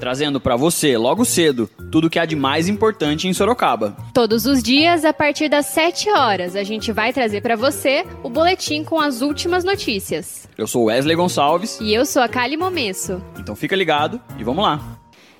trazendo 0.00 0.40
para 0.40 0.56
você, 0.56 0.96
logo 0.96 1.26
cedo, 1.26 1.68
tudo 1.92 2.06
o 2.06 2.10
que 2.10 2.18
há 2.18 2.24
de 2.24 2.34
mais 2.34 2.68
importante 2.68 3.28
em 3.28 3.34
Sorocaba. 3.34 3.94
Todos 4.14 4.46
os 4.46 4.62
dias, 4.62 5.04
a 5.04 5.12
partir 5.12 5.50
das 5.50 5.66
7 5.66 6.10
horas, 6.10 6.56
a 6.56 6.64
gente 6.64 6.90
vai 6.90 7.12
trazer 7.12 7.42
para 7.42 7.54
você 7.54 8.06
o 8.22 8.30
boletim 8.30 8.82
com 8.82 8.98
as 8.98 9.20
últimas 9.20 9.62
notícias. 9.62 10.48
Eu 10.56 10.66
sou 10.66 10.84
Wesley 10.84 11.14
Gonçalves. 11.14 11.78
E 11.80 11.92
eu 11.92 12.06
sou 12.06 12.22
a 12.22 12.28
Kali 12.28 12.56
Momesso. 12.56 13.22
Então 13.38 13.54
fica 13.54 13.76
ligado 13.76 14.18
e 14.38 14.42
vamos 14.42 14.64
lá. 14.64 14.80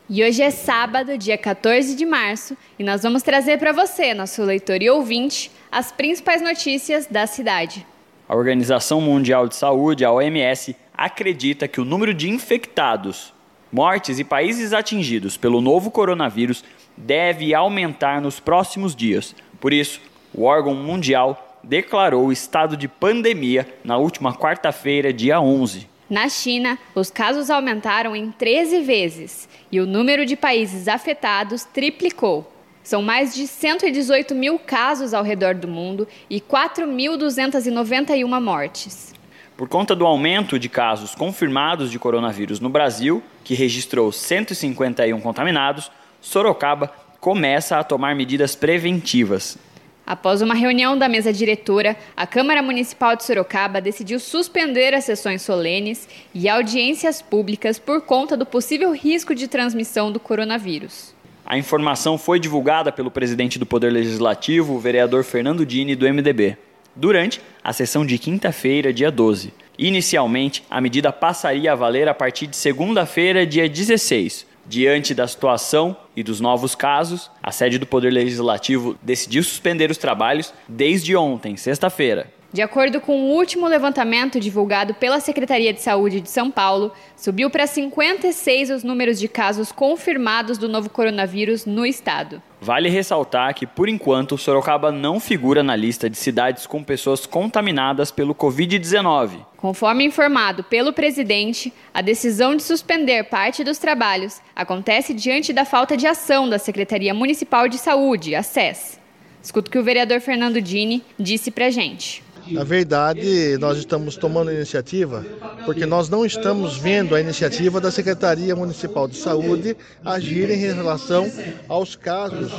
E 0.08 0.22
hoje 0.22 0.42
é 0.42 0.50
sábado, 0.50 1.16
dia 1.16 1.38
14 1.38 1.94
de 1.94 2.04
março, 2.04 2.56
e 2.78 2.84
nós 2.84 3.02
vamos 3.02 3.22
trazer 3.22 3.58
para 3.58 3.72
você, 3.72 4.12
nosso 4.12 4.42
leitor 4.42 4.82
e 4.82 4.90
ouvinte, 4.90 5.50
as 5.70 5.90
principais 5.90 6.42
notícias 6.42 7.06
da 7.06 7.26
cidade. 7.26 7.86
A 8.28 8.36
Organização 8.36 9.00
Mundial 9.00 9.48
de 9.48 9.54
Saúde, 9.54 10.04
a 10.04 10.12
OMS, 10.12 10.76
acredita 10.92 11.66
que 11.66 11.80
o 11.80 11.84
número 11.84 12.12
de 12.12 12.28
infectados, 12.28 13.32
mortes 13.72 14.18
e 14.18 14.24
países 14.24 14.72
atingidos 14.72 15.36
pelo 15.36 15.60
novo 15.60 15.90
coronavírus 15.90 16.64
deve 16.96 17.54
aumentar 17.54 18.20
nos 18.20 18.40
próximos 18.40 18.94
dias. 18.94 19.34
Por 19.60 19.72
isso, 19.72 20.00
o 20.34 20.44
órgão 20.44 20.74
mundial 20.74 21.58
declarou 21.62 22.32
estado 22.32 22.76
de 22.76 22.88
pandemia 22.88 23.66
na 23.84 23.96
última 23.96 24.34
quarta-feira, 24.34 25.12
dia 25.12 25.40
11. 25.40 25.88
Na 26.08 26.28
China, 26.28 26.78
os 26.94 27.10
casos 27.10 27.50
aumentaram 27.50 28.16
em 28.16 28.32
13 28.32 28.80
vezes 28.80 29.48
e 29.70 29.80
o 29.80 29.86
número 29.86 30.26
de 30.26 30.36
países 30.36 30.88
afetados 30.88 31.64
triplicou. 31.64 32.50
São 32.82 33.02
mais 33.02 33.34
de 33.34 33.46
118 33.46 34.34
mil 34.34 34.58
casos 34.58 35.14
ao 35.14 35.22
redor 35.22 35.54
do 35.54 35.68
mundo 35.68 36.08
e 36.28 36.40
4.291 36.40 38.40
mortes. 38.40 39.14
Por 39.60 39.68
conta 39.68 39.94
do 39.94 40.06
aumento 40.06 40.58
de 40.58 40.70
casos 40.70 41.14
confirmados 41.14 41.90
de 41.90 41.98
coronavírus 41.98 42.60
no 42.60 42.70
Brasil, 42.70 43.22
que 43.44 43.52
registrou 43.52 44.10
151 44.10 45.20
contaminados, 45.20 45.92
Sorocaba 46.18 46.90
começa 47.20 47.78
a 47.78 47.84
tomar 47.84 48.16
medidas 48.16 48.56
preventivas. 48.56 49.58
Após 50.06 50.40
uma 50.40 50.54
reunião 50.54 50.96
da 50.96 51.10
mesa 51.10 51.30
diretora, 51.30 51.94
a 52.16 52.26
Câmara 52.26 52.62
Municipal 52.62 53.14
de 53.14 53.22
Sorocaba 53.22 53.82
decidiu 53.82 54.18
suspender 54.18 54.94
as 54.94 55.04
sessões 55.04 55.42
solenes 55.42 56.08
e 56.32 56.48
audiências 56.48 57.20
públicas 57.20 57.78
por 57.78 58.00
conta 58.00 58.38
do 58.38 58.46
possível 58.46 58.94
risco 58.94 59.34
de 59.34 59.46
transmissão 59.46 60.10
do 60.10 60.18
coronavírus. 60.18 61.14
A 61.44 61.58
informação 61.58 62.16
foi 62.16 62.40
divulgada 62.40 62.90
pelo 62.90 63.10
presidente 63.10 63.58
do 63.58 63.66
Poder 63.66 63.90
Legislativo, 63.90 64.72
o 64.72 64.80
vereador 64.80 65.22
Fernando 65.22 65.66
Dini, 65.66 65.94
do 65.94 66.06
MDB, 66.06 66.56
durante 67.00 67.40
a 67.64 67.72
sessão 67.72 68.04
de 68.04 68.18
quinta-feira, 68.18 68.92
dia 68.92 69.10
12. 69.10 69.54
Inicialmente, 69.78 70.62
a 70.68 70.82
medida 70.82 71.10
passaria 71.10 71.72
a 71.72 71.74
valer 71.74 72.06
a 72.06 72.14
partir 72.14 72.46
de 72.46 72.56
segunda-feira, 72.56 73.46
dia 73.46 73.66
16. 73.66 74.46
Diante 74.66 75.14
da 75.14 75.26
situação 75.26 75.96
e 76.14 76.22
dos 76.22 76.40
novos 76.40 76.74
casos, 76.74 77.30
a 77.42 77.50
sede 77.50 77.78
do 77.78 77.86
Poder 77.86 78.10
Legislativo 78.10 78.98
decidiu 79.02 79.42
suspender 79.42 79.90
os 79.90 79.96
trabalhos 79.96 80.52
desde 80.68 81.16
ontem, 81.16 81.56
sexta-feira. 81.56 82.30
De 82.52 82.60
acordo 82.60 83.00
com 83.00 83.16
o 83.16 83.34
último 83.34 83.66
levantamento 83.66 84.38
divulgado 84.38 84.92
pela 84.92 85.20
Secretaria 85.20 85.72
de 85.72 85.80
Saúde 85.80 86.20
de 86.20 86.28
São 86.28 86.50
Paulo, 86.50 86.92
subiu 87.16 87.48
para 87.48 87.66
56 87.66 88.70
os 88.70 88.84
números 88.84 89.18
de 89.18 89.28
casos 89.28 89.72
confirmados 89.72 90.58
do 90.58 90.68
novo 90.68 90.90
coronavírus 90.90 91.64
no 91.64 91.86
estado. 91.86 92.42
Vale 92.60 92.90
ressaltar 92.90 93.54
que, 93.54 93.66
por 93.66 93.88
enquanto, 93.88 94.36
Sorocaba 94.36 94.92
não 94.92 95.18
figura 95.18 95.62
na 95.62 95.74
lista 95.74 96.10
de 96.10 96.18
cidades 96.18 96.66
com 96.66 96.84
pessoas 96.84 97.24
contaminadas 97.24 98.10
pelo 98.10 98.34
Covid-19. 98.34 99.46
Conforme 99.56 100.04
informado 100.04 100.62
pelo 100.62 100.92
presidente, 100.92 101.72
a 101.94 102.02
decisão 102.02 102.54
de 102.54 102.62
suspender 102.62 103.24
parte 103.24 103.64
dos 103.64 103.78
trabalhos 103.78 104.42
acontece 104.54 105.14
diante 105.14 105.54
da 105.54 105.64
falta 105.64 105.96
de 105.96 106.06
ação 106.06 106.48
da 106.48 106.58
Secretaria 106.58 107.14
Municipal 107.14 107.66
de 107.66 107.78
Saúde, 107.78 108.34
a 108.34 108.42
SES. 108.42 109.00
Escuta 109.42 109.68
o 109.68 109.72
que 109.72 109.78
o 109.78 109.82
vereador 109.82 110.20
Fernando 110.20 110.60
Dini 110.60 111.02
disse 111.18 111.50
para 111.50 111.70
gente. 111.70 112.22
Na 112.50 112.64
verdade, 112.64 113.56
nós 113.58 113.78
estamos 113.78 114.16
tomando 114.16 114.52
iniciativa 114.52 115.24
porque 115.64 115.86
nós 115.86 116.08
não 116.08 116.24
estamos 116.24 116.76
vendo 116.76 117.14
a 117.14 117.20
iniciativa 117.20 117.80
da 117.80 117.90
Secretaria 117.90 118.56
Municipal 118.56 119.06
de 119.06 119.16
Saúde 119.16 119.76
agir 120.04 120.50
em 120.50 120.56
relação 120.56 121.30
aos 121.68 121.94
casos, 121.94 122.50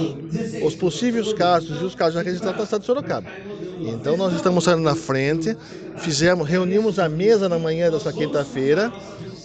os 0.63 0.75
possíveis 0.75 1.33
casos 1.33 1.81
e 1.81 1.83
os 1.83 1.95
casos 1.95 2.21
registrados 2.23 2.59
na 2.59 2.65
cidade 2.65 2.81
de 2.81 2.87
Sorocaba. 2.87 3.27
Então 3.81 4.15
nós 4.15 4.33
estamos 4.33 4.63
saindo 4.63 4.83
na 4.83 4.95
frente, 4.95 5.57
fizemos, 5.97 6.47
reunimos 6.47 6.99
a 6.99 7.09
mesa 7.09 7.49
na 7.49 7.59
manhã 7.59 7.91
dessa 7.91 8.13
quinta-feira, 8.13 8.91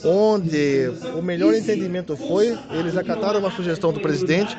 onde 0.04 0.92
o 1.16 1.22
melhor 1.22 1.54
entendimento 1.54 2.16
foi, 2.16 2.56
eles 2.70 2.96
acataram 2.96 3.40
uma 3.40 3.50
sugestão 3.50 3.92
do 3.92 4.00
presidente, 4.00 4.56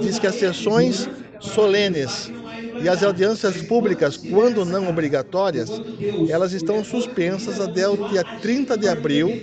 diz 0.00 0.18
que 0.18 0.26
as 0.26 0.34
sessões 0.34 1.08
solenes 1.40 2.32
e 2.78 2.88
as 2.88 3.02
audiências 3.02 3.60
públicas, 3.62 4.16
quando 4.16 4.64
não 4.64 4.88
obrigatórias, 4.88 5.82
elas 6.26 6.52
estão 6.52 6.82
suspensas 6.84 7.60
até 7.60 7.88
o 7.88 7.96
dia 7.98 8.24
30 8.24 8.76
de 8.78 8.88
abril, 8.88 9.42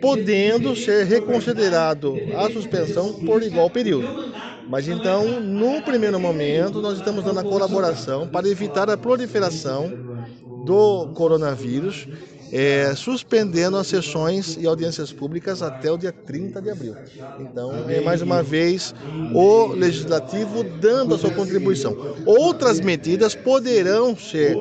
podendo 0.00 0.74
ser 0.76 1.06
reconsiderado 1.06 2.26
a 2.30 2.50
suspensão 2.50 3.14
por 3.14 3.42
igual 3.42 3.70
período. 3.70 4.18
Mas 4.66 4.88
então, 4.88 5.40
no 5.40 5.82
primeiro 5.82 6.18
momento, 6.20 6.80
nós 6.80 6.96
estamos 6.96 7.24
dando 7.24 7.40
a 7.40 7.44
colaboração 7.44 8.28
para 8.28 8.48
evitar 8.48 8.88
a 8.90 8.96
proliferação 8.98 9.98
do 10.46 11.08
coronavírus 11.14 12.08
é, 12.52 12.94
suspendendo 12.94 13.78
as 13.78 13.86
sessões 13.86 14.58
e 14.60 14.66
audiências 14.66 15.10
públicas 15.10 15.62
até 15.62 15.90
o 15.90 15.96
dia 15.96 16.12
30 16.12 16.60
de 16.60 16.70
abril. 16.70 16.94
Então, 17.40 17.88
é 17.88 18.00
mais 18.02 18.20
uma 18.20 18.42
vez 18.42 18.94
o 19.34 19.68
legislativo 19.68 20.62
dando 20.62 21.14
a 21.14 21.18
sua 21.18 21.30
contribuição. 21.30 21.96
Outras 22.26 22.78
medidas 22.78 23.34
poderão 23.34 24.14
ser 24.14 24.56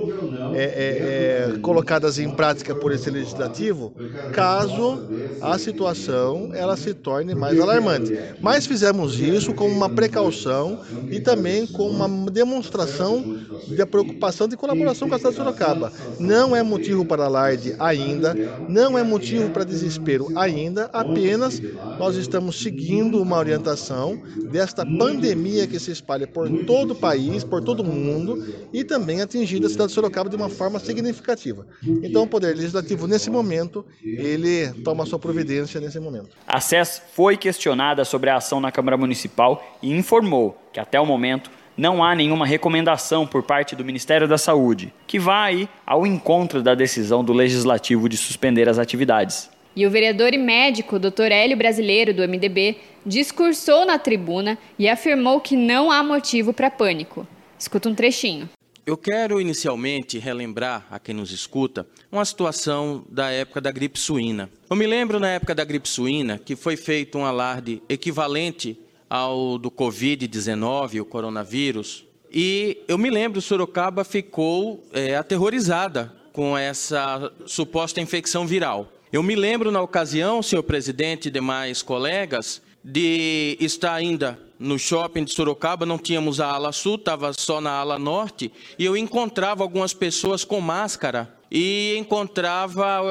é, 0.54 0.64
é, 0.64 1.56
é 1.56 1.60
colocadas 1.60 2.18
em 2.18 2.30
prática 2.30 2.74
por 2.74 2.94
esse 2.94 3.10
legislativo 3.10 3.94
caso 4.32 5.10
a 5.42 5.58
situação 5.58 6.52
ela 6.54 6.78
se 6.78 6.94
torne 6.94 7.36
mais 7.36 7.60
alarmante. 7.60 8.18
Mas 8.40 8.66
fizemos 8.66 9.20
isso 9.20 9.54
com 9.54 9.68
uma 9.68 9.90
precaução 9.90 10.80
e 11.10 11.20
também 11.20 11.68
com 11.68 11.90
uma 11.90 12.30
demonstração 12.32 13.38
de 13.68 13.86
preocupação 13.86 14.48
de 14.48 14.56
colaboração 14.56 15.10
com 15.10 15.16
a 15.16 15.18
cidade 15.18 15.36
de 15.36 15.38
Sorocaba. 15.38 15.92
Não 16.20 16.56
é 16.56 16.64
motivo 16.64 17.06
para 17.06 17.26
alarde 17.26 17.76
ainda, 17.86 18.36
não 18.68 18.98
é 18.98 19.04
motivo 19.04 19.50
para 19.50 19.64
desespero 19.64 20.28
ainda, 20.36 20.90
apenas 20.94 21.62
nós 22.00 22.16
estamos 22.16 22.62
seguindo 22.62 23.22
uma 23.22 23.38
orientação 23.38 24.22
desta 24.52 24.86
pandemia 24.86 25.68
que 25.68 25.80
se 25.80 25.92
espalha 25.92 26.28
por 26.28 26.50
todo 26.66 26.92
o 26.92 26.96
país, 26.96 27.44
por 27.44 27.62
todo 27.64 27.82
o 27.82 27.86
mundo 27.86 28.46
e 28.72 28.84
também 28.84 29.22
atingindo 29.22 29.68
a 29.68 29.70
cidade 29.70 29.90
de 29.90 29.96
Sorocaba 29.96 30.30
de 30.30 30.36
uma 30.36 30.50
forma 30.50 30.80
significativa. 30.80 31.66
Então, 32.04 32.24
o 32.24 32.28
Poder 32.28 32.56
Legislativo, 32.56 33.08
nesse 33.08 33.30
momento, 33.30 33.86
ele 34.04 34.68
toma 34.84 35.06
sua 35.06 35.20
providência 35.20 35.80
nesse 35.80 36.00
momento. 36.00 36.30
A 36.48 36.60
SES 36.60 37.02
foi 37.14 37.38
questionada 37.38 38.06
sobre 38.06 38.30
a 38.30 38.38
ação 38.38 38.60
na 38.60 38.72
Câmara 38.72 38.98
Municipal 38.98 39.64
e 39.82 39.92
informou 39.92 40.58
que, 40.72 40.80
até 40.80 41.00
o 41.00 41.06
momento, 41.06 41.50
não 41.78 42.04
há 42.04 42.14
nenhuma 42.16 42.46
recomendação 42.46 43.26
por 43.26 43.44
parte 43.44 43.76
do 43.76 43.86
Ministério 43.86 44.28
da 44.28 44.38
Saúde, 44.38 44.94
que 45.08 45.20
vai 45.20 45.68
ao 45.86 46.06
encontro 46.06 46.62
da 46.62 46.76
decisão 46.76 47.24
do 47.24 47.34
Legislativo 47.34 48.10
de 48.10 48.18
suspender 48.18 48.68
as 48.68 48.78
atividades. 48.78 49.50
E 49.76 49.88
o 49.88 49.90
vereador 49.90 50.34
e 50.34 50.38
médico 50.38 51.00
Dr. 51.00 51.32
Hélio 51.32 51.56
Brasileiro, 51.56 52.14
do 52.14 52.28
MDB, 52.28 52.78
discursou 53.06 53.86
na 53.86 53.98
tribuna 53.98 54.58
e 54.78 54.90
afirmou 54.90 55.40
que 55.40 55.56
não 55.56 55.90
há 55.90 56.04
motivo 56.04 56.54
para 56.54 56.70
pânico. 56.70 57.26
Escuta 57.58 57.88
um 57.88 57.96
trechinho. 57.96 58.50
Eu 58.86 58.98
quero 58.98 59.40
inicialmente 59.40 60.18
relembrar 60.18 60.86
a 60.90 61.00
quem 61.00 61.14
nos 61.14 61.32
escuta 61.32 61.86
uma 62.12 62.26
situação 62.26 63.06
da 63.08 63.30
época 63.30 63.62
da 63.62 63.72
gripe 63.72 64.00
suína. 64.00 64.50
Eu 64.70 64.76
me 64.76 64.88
lembro 64.88 65.20
na 65.20 65.30
época 65.30 65.54
da 65.54 65.64
gripe 65.64 65.88
suína 65.88 66.40
que 66.40 66.56
foi 66.56 66.76
feito 66.76 67.18
um 67.18 67.26
alarde 67.26 67.82
equivalente 67.88 68.78
ao 69.12 69.58
do 69.58 69.70
Covid-19, 69.70 71.02
o 71.02 71.06
coronavírus. 71.06 72.06
E 72.32 72.78
eu 72.88 72.98
me 72.98 73.10
lembro, 73.10 73.42
Sorocaba 73.42 74.06
ficou 74.06 74.82
é, 74.94 75.18
aterrorizada 75.18 76.14
com 76.32 76.58
essa 76.58 77.30
suposta 77.46 78.00
infecção 78.00 78.48
viral. 78.48 78.88
Eu 79.12 79.22
me 79.22 79.36
lembro 79.36 79.70
na 79.70 79.82
ocasião, 79.82 80.42
senhor 80.42 80.64
presidente 80.64 81.28
e 81.28 81.32
demais 81.32 81.82
colegas, 81.82 82.62
de 82.82 83.58
estar 83.60 83.94
ainda 83.94 84.40
no 84.58 84.80
shopping 84.80 85.26
de 85.26 85.34
Sorocaba, 85.34 85.86
não 85.86 85.98
tínhamos 85.98 86.40
a 86.40 86.48
ala 86.48 86.72
sul, 86.72 86.96
estava 86.96 87.34
só 87.34 87.60
na 87.60 87.72
ala 87.72 88.00
norte, 88.00 88.50
e 88.80 88.86
eu 88.86 88.96
encontrava 88.96 89.62
algumas 89.62 89.94
pessoas 89.94 90.46
com 90.46 90.62
máscara 90.62 91.36
e 91.52 91.98
encontrava 91.98 93.02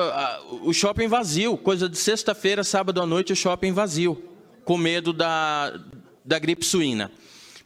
o 0.63 0.73
shopping 0.73 1.09
vazio, 1.09 1.59
coisa 1.59 1.91
de 1.91 1.99
sexta-feira, 1.99 2.65
sábado 2.65 3.03
à 3.03 3.05
noite, 3.05 3.35
o 3.35 3.37
shopping 3.37 3.73
vazio, 3.73 4.30
com 4.65 4.77
medo 4.77 5.13
da, 5.13 5.79
da 6.25 6.39
gripe 6.39 6.65
suína. 6.65 7.11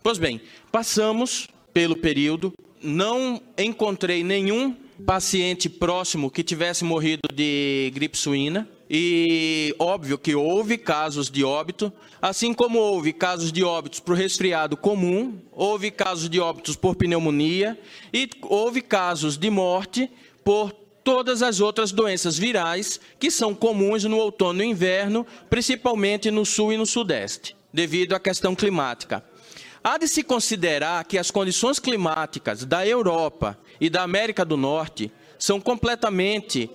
Pois 0.02 0.19
bem, 0.19 0.41
passamos 0.70 1.49
pelo 1.73 1.96
período, 1.96 2.52
não 2.82 3.41
encontrei 3.56 4.23
nenhum 4.23 4.76
paciente 5.05 5.69
próximo 5.69 6.31
que 6.31 6.43
tivesse 6.43 6.85
morrido 6.85 7.23
de 7.35 7.91
gripe 7.94 8.17
suína. 8.17 8.69
E 8.88 9.75
óbvio 9.79 10.19
que 10.19 10.35
houve 10.35 10.76
casos 10.76 11.31
de 11.31 11.43
óbito, 11.43 11.91
assim 12.20 12.52
como 12.52 12.79
houve 12.79 13.14
casos 13.14 13.50
de 13.50 13.64
óbitos 13.64 13.99
por 13.99 14.14
resfriado 14.14 14.76
comum, 14.76 15.38
houve 15.50 15.90
casos 15.90 16.29
de 16.29 16.38
óbitos 16.38 16.76
por 16.76 16.94
pneumonia 16.94 17.79
e 18.12 18.29
houve 18.43 18.82
casos 18.82 19.38
de 19.38 19.49
morte 19.49 20.11
por 20.44 20.84
todas 21.05 21.43
as 21.43 21.61
outras 21.61 21.93
doenças 21.93 22.39
virais 22.39 22.99
que 23.21 23.31
são 23.31 23.55
comuns 23.55 24.03
no 24.05 24.17
outono 24.17 24.65
e 24.65 24.67
inverno, 24.67 25.27
principalmente 25.51 26.31
no 26.31 26.47
sul 26.47 26.73
e 26.73 26.79
no 26.79 26.87
sudeste, 26.87 27.55
devido 27.73 28.15
à 28.15 28.19
questão 28.19 28.55
climática. 28.55 29.23
Há 29.83 29.99
de 29.99 30.09
se 30.09 30.23
considerar 30.23 31.05
que 31.05 31.19
as 31.19 31.31
condições 31.31 31.79
climáticas 31.79 32.65
da 32.65 32.87
Europa 32.87 33.59
e 33.79 33.91
da 33.91 34.03
América 34.03 34.43
do 34.43 34.56
Norte 34.56 35.12
são 35.39 35.61
completamente 35.61 36.71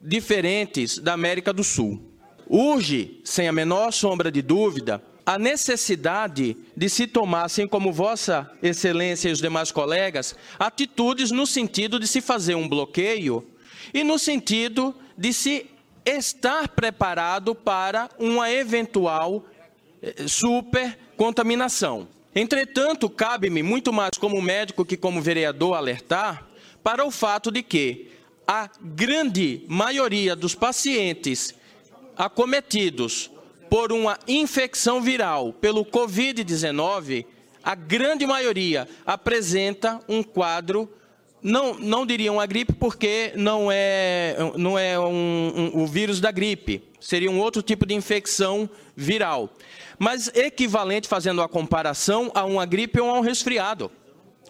diferentes 0.00 0.98
da 0.98 1.12
América 1.12 1.52
do 1.52 1.62
Sul. 1.62 2.00
Urge, 2.48 3.20
sem 3.22 3.48
a 3.48 3.52
menor 3.52 3.92
sombra 3.92 4.32
de 4.32 4.40
dúvida, 4.40 5.02
a 5.26 5.38
necessidade 5.38 6.56
de 6.74 6.88
se 6.88 7.06
tomar, 7.06 7.44
assim 7.44 7.66
como 7.66 7.92
Vossa 7.92 8.50
Excelência 8.62 9.28
e 9.28 9.32
os 9.32 9.40
demais 9.40 9.70
colegas, 9.70 10.34
atitudes 10.58 11.30
no 11.30 11.46
sentido 11.46 11.98
de 11.98 12.06
se 12.06 12.20
fazer 12.20 12.54
um 12.54 12.68
bloqueio 12.68 13.46
e 13.92 14.04
no 14.04 14.18
sentido 14.18 14.94
de 15.16 15.32
se 15.32 15.66
estar 16.04 16.68
preparado 16.68 17.54
para 17.54 18.08
uma 18.18 18.50
eventual 18.50 19.44
eh, 20.02 20.26
supercontaminação. 20.26 22.08
Entretanto, 22.34 23.08
cabe-me 23.08 23.62
muito 23.62 23.92
mais 23.92 24.18
como 24.18 24.40
médico 24.42 24.84
que 24.84 24.96
como 24.96 25.22
vereador 25.22 25.74
alertar 25.74 26.46
para 26.82 27.04
o 27.04 27.10
fato 27.10 27.50
de 27.50 27.62
que 27.62 28.10
a 28.46 28.68
grande 28.80 29.64
maioria 29.68 30.36
dos 30.36 30.54
pacientes 30.54 31.54
acometidos 32.16 33.30
por 33.70 33.92
uma 33.92 34.18
infecção 34.28 35.00
viral 35.00 35.52
pelo 35.52 35.84
Covid-19, 35.84 37.24
a 37.62 37.74
grande 37.74 38.26
maioria 38.26 38.86
apresenta 39.06 40.00
um 40.08 40.22
quadro, 40.22 40.88
não, 41.44 41.74
não 41.74 42.06
diria 42.06 42.32
uma 42.32 42.46
gripe, 42.46 42.72
porque 42.72 43.34
não 43.36 43.70
é, 43.70 44.34
não 44.56 44.78
é 44.78 44.98
um, 44.98 45.52
um, 45.74 45.82
o 45.82 45.86
vírus 45.86 46.18
da 46.18 46.30
gripe, 46.30 46.82
seria 46.98 47.30
um 47.30 47.38
outro 47.38 47.60
tipo 47.60 47.84
de 47.84 47.92
infecção 47.92 48.68
viral, 48.96 49.50
mas 49.98 50.28
equivalente, 50.28 51.06
fazendo 51.06 51.42
a 51.42 51.48
comparação, 51.48 52.32
a 52.34 52.46
uma 52.46 52.64
gripe 52.64 52.98
ou 52.98 53.10
a 53.10 53.18
um 53.18 53.20
resfriado. 53.20 53.92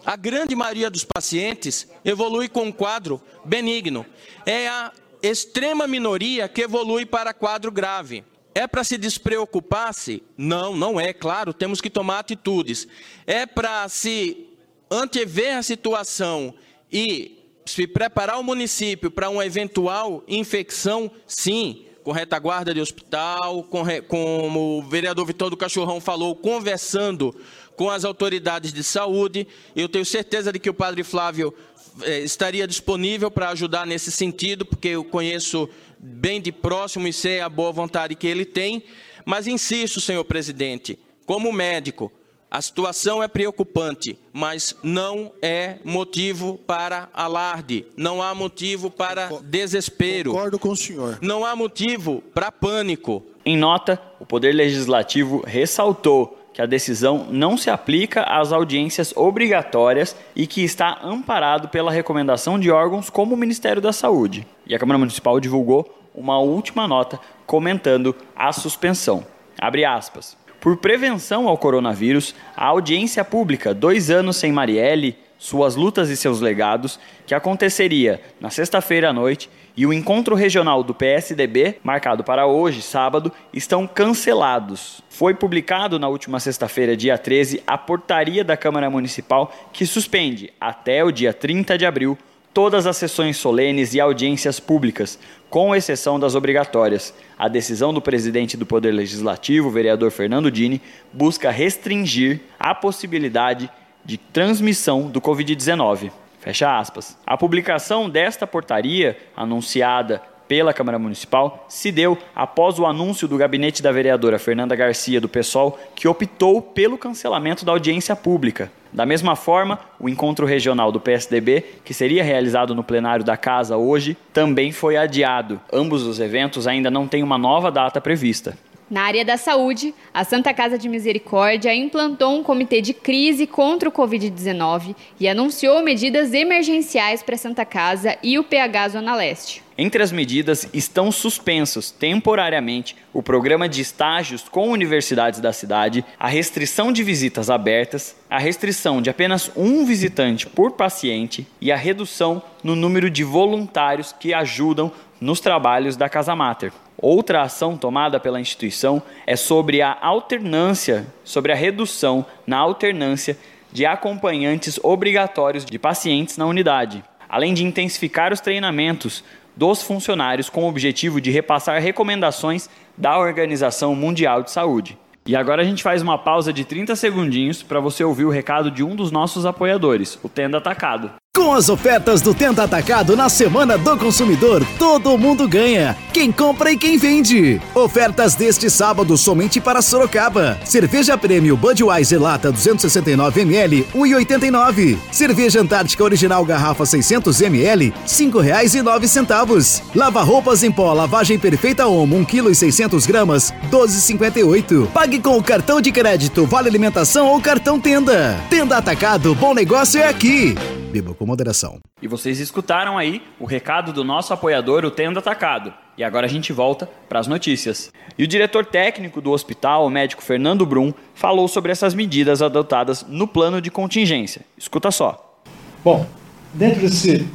A 0.05 0.15
grande 0.15 0.55
maioria 0.55 0.89
dos 0.89 1.03
pacientes 1.03 1.85
evolui 2.05 2.47
com 2.47 2.63
um 2.63 2.71
quadro 2.71 3.21
benigno. 3.43 4.05
É 4.45 4.67
a 4.67 4.91
extrema 5.21 5.87
minoria 5.87 6.47
que 6.47 6.61
evolui 6.61 7.05
para 7.05 7.33
quadro 7.33 7.71
grave. 7.71 8.23
É 8.53 8.67
para 8.67 8.83
se 8.83 8.97
despreocupar-se? 8.97 10.23
Não, 10.37 10.75
não 10.75 10.97
é, 10.99 11.11
claro, 11.11 11.53
temos 11.53 11.81
que 11.81 11.89
tomar 11.89 12.19
atitudes. 12.19 12.87
É 13.27 13.45
para 13.45 13.89
se 13.89 14.47
antever 14.89 15.57
a 15.57 15.63
situação 15.63 16.53
e 16.95 17.51
se 17.65 17.85
preparar 17.85 18.39
o 18.39 18.43
município 18.43 19.11
para 19.11 19.29
uma 19.29 19.45
eventual 19.45 20.23
infecção? 20.29 21.11
Sim, 21.27 21.85
com 22.05 22.13
retaguarda 22.13 22.73
de 22.73 22.79
hospital, 22.79 23.63
com, 23.63 23.83
como 24.07 24.77
o 24.77 24.81
vereador 24.81 25.25
Vitor 25.25 25.49
do 25.49 25.57
Cachorrão 25.57 25.99
falou, 25.99 26.33
conversando 26.37 27.35
com 27.75 27.89
as 27.89 28.05
autoridades 28.05 28.71
de 28.71 28.81
saúde. 28.81 29.45
Eu 29.75 29.89
tenho 29.89 30.05
certeza 30.05 30.53
de 30.53 30.59
que 30.59 30.69
o 30.69 30.73
padre 30.73 31.03
Flávio 31.03 31.53
eh, 32.01 32.19
estaria 32.21 32.65
disponível 32.65 33.29
para 33.29 33.49
ajudar 33.49 33.85
nesse 33.85 34.09
sentido, 34.09 34.65
porque 34.65 34.87
eu 34.87 35.03
conheço 35.03 35.67
bem 35.99 36.39
de 36.39 36.53
próximo 36.53 37.09
e 37.09 37.11
sei 37.11 37.41
a 37.41 37.49
boa 37.49 37.73
vontade 37.73 38.15
que 38.15 38.25
ele 38.25 38.45
tem. 38.45 38.85
Mas 39.25 39.47
insisto, 39.47 39.99
senhor 39.99 40.23
presidente, 40.23 40.97
como 41.25 41.51
médico, 41.51 42.09
a 42.55 42.61
situação 42.61 43.21
é 43.21 43.27
preocupante, 43.27 44.17
mas 44.31 44.73
não 44.81 45.29
é 45.41 45.75
motivo 45.83 46.57
para 46.65 47.09
alarde, 47.13 47.85
não 47.97 48.23
há 48.23 48.33
motivo 48.33 48.89
para 48.89 49.27
desespero. 49.43 50.31
Concordo 50.31 50.57
com 50.57 50.69
o 50.69 50.75
senhor. 50.75 51.19
Não 51.21 51.43
há 51.43 51.53
motivo 51.53 52.23
para 52.33 52.53
pânico. 52.53 53.21
Em 53.45 53.57
nota, 53.57 54.01
o 54.21 54.25
Poder 54.25 54.53
Legislativo 54.53 55.43
ressaltou 55.45 56.47
que 56.53 56.61
a 56.61 56.65
decisão 56.65 57.27
não 57.29 57.57
se 57.57 57.69
aplica 57.69 58.23
às 58.23 58.53
audiências 58.53 59.11
obrigatórias 59.17 60.15
e 60.33 60.47
que 60.47 60.63
está 60.63 61.01
amparado 61.03 61.67
pela 61.67 61.91
recomendação 61.91 62.57
de 62.57 62.71
órgãos 62.71 63.09
como 63.09 63.35
o 63.35 63.37
Ministério 63.37 63.81
da 63.81 63.91
Saúde. 63.91 64.47
E 64.65 64.73
a 64.73 64.79
Câmara 64.79 64.97
Municipal 64.97 65.41
divulgou 65.41 65.93
uma 66.15 66.39
última 66.39 66.87
nota 66.87 67.19
comentando 67.45 68.15
a 68.33 68.53
suspensão. 68.53 69.27
Abre 69.59 69.83
aspas. 69.83 70.37
Por 70.65 70.77
prevenção 70.77 71.47
ao 71.47 71.59
coronavírus, 71.59 72.33
a 72.57 72.65
audiência 72.65 73.23
pública 73.23 73.71
Dois 73.71 74.09
Anos 74.09 74.37
Sem 74.37 74.51
Marielle, 74.51 75.15
Suas 75.37 75.75
Lutas 75.75 76.09
e 76.09 76.17
Seus 76.17 76.41
Legados, 76.41 76.99
que 77.27 77.35
aconteceria 77.35 78.19
na 78.41 78.49
sexta-feira 78.49 79.11
à 79.11 79.13
noite, 79.13 79.47
e 79.77 79.85
o 79.85 79.93
encontro 79.93 80.33
regional 80.33 80.81
do 80.81 80.91
PSDB, 80.95 81.77
marcado 81.83 82.23
para 82.23 82.47
hoje, 82.47 82.81
sábado, 82.81 83.31
estão 83.53 83.85
cancelados. 83.85 85.03
Foi 85.07 85.35
publicado 85.35 85.99
na 85.99 86.07
última 86.07 86.39
sexta-feira, 86.39 86.97
dia 86.97 87.15
13, 87.15 87.61
a 87.67 87.77
portaria 87.77 88.43
da 88.43 88.57
Câmara 88.57 88.89
Municipal 88.89 89.53
que 89.71 89.85
suspende, 89.85 90.51
até 90.59 91.03
o 91.03 91.11
dia 91.11 91.31
30 91.31 91.77
de 91.77 91.85
abril, 91.85 92.17
todas 92.55 92.87
as 92.87 92.95
sessões 92.95 93.35
solenes 93.35 93.93
e 93.93 93.99
audiências 93.99 94.61
públicas, 94.61 95.19
com 95.49 95.75
exceção 95.75 96.17
das 96.17 96.35
obrigatórias. 96.35 97.13
A 97.37 97.49
decisão 97.49 97.93
do 97.93 98.01
presidente 98.01 98.55
do 98.55 98.65
Poder 98.65 98.91
Legislativo, 98.93 99.69
vereador 99.69 100.09
Fernando 100.09 100.49
Dini, 100.49 100.81
busca 101.11 101.51
restringir 101.51 102.39
a 102.57 102.73
possibilidade 102.73 103.69
de 104.05 104.17
transmissão 104.17 105.09
do 105.09 105.19
Covid-19. 105.19 106.11
Fecha 106.39 106.79
aspas. 106.79 107.17
A 107.27 107.35
publicação 107.35 108.09
desta 108.09 108.47
portaria, 108.47 109.17
anunciada 109.35 110.21
pela 110.47 110.73
Câmara 110.73 110.97
Municipal 110.97 111.65
se 111.67 111.91
deu 111.91 112.17
após 112.33 112.79
o 112.79 112.85
anúncio 112.85 113.27
do 113.27 113.37
gabinete 113.37 113.83
da 113.83 113.91
vereadora 113.91 114.39
Fernanda 114.39 114.77
Garcia 114.77 115.19
do 115.19 115.27
PSOL, 115.27 115.77
que 115.93 116.07
optou 116.07 116.61
pelo 116.61 116.97
cancelamento 116.97 117.65
da 117.65 117.73
audiência 117.73 118.15
pública. 118.15 118.71
Da 118.95 119.05
mesma 119.05 119.35
forma, 119.35 119.77
o 119.99 120.07
encontro 120.07 120.45
regional 120.45 120.89
do 120.89 121.01
PSDB, 121.01 121.65
que 121.83 121.93
seria 121.93 122.23
realizado 122.23 122.73
no 122.73 122.81
plenário 122.81 123.25
da 123.25 123.35
casa 123.35 123.75
hoje, 123.75 124.15
também 124.31 124.71
foi 124.71 124.95
adiado. 124.95 125.59
Ambos 125.71 126.03
os 126.03 126.17
eventos 126.17 126.65
ainda 126.65 126.89
não 126.89 127.05
têm 127.05 127.21
uma 127.21 127.37
nova 127.37 127.69
data 127.69 127.99
prevista. 127.99 128.57
Na 128.87 129.01
área 129.01 129.25
da 129.25 129.35
saúde, 129.35 129.95
a 130.13 130.23
Santa 130.23 130.53
Casa 130.53 130.77
de 130.77 130.87
Misericórdia 130.87 131.73
implantou 131.73 132.37
um 132.37 132.43
comitê 132.43 132.81
de 132.81 132.93
crise 132.93 133.47
contra 133.47 133.89
o 133.89 133.91
Covid-19 133.91 134.95
e 135.19 135.27
anunciou 135.27 135.81
medidas 135.81 136.33
emergenciais 136.33 137.23
para 137.23 137.33
a 137.33 137.37
Santa 137.37 137.65
Casa 137.65 138.15
e 138.21 138.37
o 138.37 138.43
PH 138.43 138.89
Zona 138.89 139.15
Leste. 139.15 139.63
Entre 139.75 140.03
as 140.03 140.11
medidas 140.11 140.69
estão 140.71 141.11
suspensos 141.11 141.89
temporariamente 141.89 142.95
o 143.11 143.23
programa 143.23 143.67
de 143.67 143.81
estágios 143.81 144.43
com 144.47 144.69
universidades 144.69 145.39
da 145.39 145.51
cidade, 145.51 146.05
a 146.19 146.27
restrição 146.27 146.91
de 146.91 147.03
visitas 147.03 147.49
abertas, 147.49 148.15
a 148.29 148.37
restrição 148.37 149.01
de 149.01 149.09
apenas 149.09 149.51
um 149.55 149.83
visitante 149.83 150.45
por 150.45 150.73
paciente 150.73 151.47
e 151.59 151.71
a 151.71 151.75
redução 151.75 152.41
no 152.63 152.75
número 152.75 153.09
de 153.09 153.23
voluntários 153.23 154.13
que 154.13 154.31
ajudam 154.31 154.91
nos 155.19 155.39
trabalhos 155.39 155.97
da 155.97 156.07
Casa 156.07 156.35
Mater. 156.35 156.71
Outra 157.07 157.43
ação 157.43 157.77
tomada 157.77 158.19
pela 158.19 158.41
instituição 158.41 158.99
é 159.27 159.35
sobre 159.35 159.79
a 159.79 159.95
alternância, 160.01 161.05
sobre 161.23 161.51
a 161.51 161.55
redução 161.55 162.25
na 162.47 162.57
alternância 162.57 163.37
de 163.71 163.85
acompanhantes 163.85 164.79
obrigatórios 164.81 165.63
de 165.63 165.77
pacientes 165.77 166.35
na 166.35 166.47
unidade, 166.47 167.03
além 167.29 167.53
de 167.53 167.63
intensificar 167.63 168.33
os 168.33 168.39
treinamentos 168.39 169.23
dos 169.55 169.83
funcionários 169.83 170.49
com 170.49 170.63
o 170.63 170.67
objetivo 170.67 171.21
de 171.21 171.29
repassar 171.29 171.79
recomendações 171.79 172.67
da 172.97 173.19
Organização 173.19 173.93
Mundial 173.93 174.41
de 174.41 174.49
Saúde. 174.49 174.97
E 175.27 175.35
agora 175.35 175.61
a 175.61 175.65
gente 175.65 175.83
faz 175.83 176.01
uma 176.01 176.17
pausa 176.17 176.51
de 176.51 176.65
30 176.65 176.95
segundinhos 176.95 177.61
para 177.61 177.79
você 177.79 178.03
ouvir 178.03 178.25
o 178.25 178.31
recado 178.31 178.71
de 178.71 178.83
um 178.83 178.95
dos 178.95 179.11
nossos 179.11 179.45
apoiadores, 179.45 180.17
o 180.23 180.27
Tenda 180.27 180.57
Atacado. 180.57 181.11
Com 181.35 181.53
as 181.53 181.67
ofertas 181.67 182.21
do 182.21 182.33
Tenda 182.33 182.63
Atacado 182.63 183.13
na 183.13 183.27
Semana 183.27 183.77
do 183.77 183.97
Consumidor, 183.97 184.65
todo 184.79 185.17
mundo 185.17 185.49
ganha. 185.49 185.97
Quem 186.13 186.31
compra 186.31 186.71
e 186.71 186.77
quem 186.77 186.97
vende. 186.97 187.59
Ofertas 187.75 188.35
deste 188.35 188.69
sábado 188.69 189.17
somente 189.17 189.59
para 189.59 189.81
Sorocaba. 189.81 190.57
Cerveja 190.63 191.17
Prêmio 191.17 191.57
Budweiser 191.57 192.21
Lata 192.21 192.53
269ml, 192.53 193.85
1,89. 193.93 194.97
Cerveja 195.11 195.59
Antártica 195.59 196.05
Original 196.05 196.45
Garrafa 196.45 196.85
600ml, 196.85 197.91
R$ 197.91 197.93
5,09. 198.07 199.81
Lava 199.93 200.23
roupas 200.23 200.63
em 200.63 200.71
pó, 200.71 200.93
lavagem 200.93 201.37
perfeita 201.37 201.85
Omo, 201.85 202.15
1 202.15 202.23
kg 202.23 202.49
e 202.49 202.55
600 202.55 203.05
gramas, 203.05 203.53
12,58. 203.69 204.87
Pague 204.87 205.19
com 205.19 205.37
o 205.37 205.43
cartão 205.43 205.81
de 205.81 205.91
crédito, 205.91 206.45
vale 206.45 206.69
alimentação 206.69 207.27
ou 207.27 207.41
cartão 207.41 207.77
Tenda. 207.77 208.39
Tenda 208.49 208.77
Atacado, 208.77 209.35
bom 209.35 209.53
negócio 209.53 209.99
é 209.99 210.07
aqui. 210.07 210.55
Beba 210.95 211.13
com 211.13 211.25
moderação. 211.25 211.79
E 212.01 212.07
vocês 212.07 212.39
escutaram 212.39 212.97
aí 212.97 213.21
o 213.37 213.43
recado 213.43 213.91
do 213.91 214.01
nosso 214.01 214.33
apoiador, 214.33 214.85
o 214.85 214.91
Tendo 214.91 215.19
Atacado. 215.19 215.73
E 215.97 216.03
agora 216.05 216.25
a 216.25 216.29
gente 216.29 216.53
volta 216.53 216.89
para 217.09 217.19
as 217.19 217.27
notícias. 217.27 217.91
E 218.17 218.23
o 218.23 218.27
diretor 218.27 218.65
técnico 218.65 219.19
do 219.19 219.31
hospital, 219.31 219.85
o 219.85 219.89
médico 219.89 220.23
Fernando 220.23 220.65
Brum, 220.65 220.93
falou 221.13 221.49
sobre 221.49 221.73
essas 221.73 221.93
medidas 221.93 222.41
adotadas 222.41 223.05
no 223.09 223.27
plano 223.27 223.59
de 223.59 223.69
contingência. 223.69 224.43
Escuta 224.57 224.89
só. 224.89 225.37
Bom, 225.83 226.07
dentro 226.53 226.79
desse, 226.79 227.27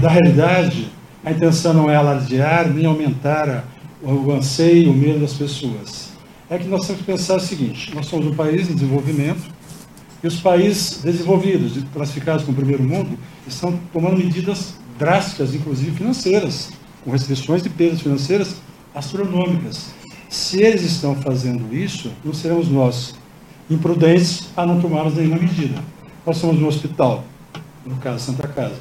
da 0.00 0.08
realidade, 0.08 0.90
a 1.24 1.30
intenção 1.30 1.72
não 1.72 1.88
é 1.88 1.94
alardear 1.94 2.68
nem 2.68 2.84
aumentar 2.84 3.48
a, 3.48 4.08
o 4.08 4.32
anseio, 4.32 4.90
o 4.90 4.94
medo 4.94 5.20
das 5.20 5.34
pessoas. 5.34 6.12
É 6.50 6.58
que 6.58 6.66
nós 6.66 6.84
temos 6.84 7.02
que 7.02 7.06
pensar 7.06 7.36
o 7.36 7.40
seguinte: 7.40 7.94
nós 7.94 8.06
somos 8.06 8.26
um 8.26 8.34
país 8.34 8.68
em 8.68 8.74
desenvolvimento, 8.74 9.53
e 10.24 10.26
os 10.26 10.40
países 10.40 11.02
desenvolvidos, 11.02 11.84
classificados 11.92 12.46
como 12.46 12.56
primeiro 12.56 12.82
mundo, 12.82 13.18
estão 13.46 13.78
tomando 13.92 14.16
medidas 14.16 14.72
drásticas, 14.98 15.54
inclusive 15.54 15.90
financeiras, 15.90 16.70
com 17.04 17.10
restrições 17.10 17.62
de 17.62 17.68
perdas 17.68 18.00
financeiras 18.00 18.56
astronômicas. 18.94 19.90
Se 20.30 20.62
eles 20.62 20.80
estão 20.80 21.14
fazendo 21.14 21.76
isso, 21.76 22.10
não 22.24 22.32
seremos 22.32 22.70
nós 22.70 23.14
imprudentes 23.68 24.48
a 24.56 24.64
não 24.64 24.80
tomarmos 24.80 25.14
nenhuma 25.14 25.36
medida. 25.36 25.78
Nós 26.24 26.38
somos 26.38 26.58
um 26.58 26.68
hospital, 26.68 27.22
no 27.84 27.96
caso 27.96 28.24
Santa 28.24 28.48
Casa, 28.48 28.80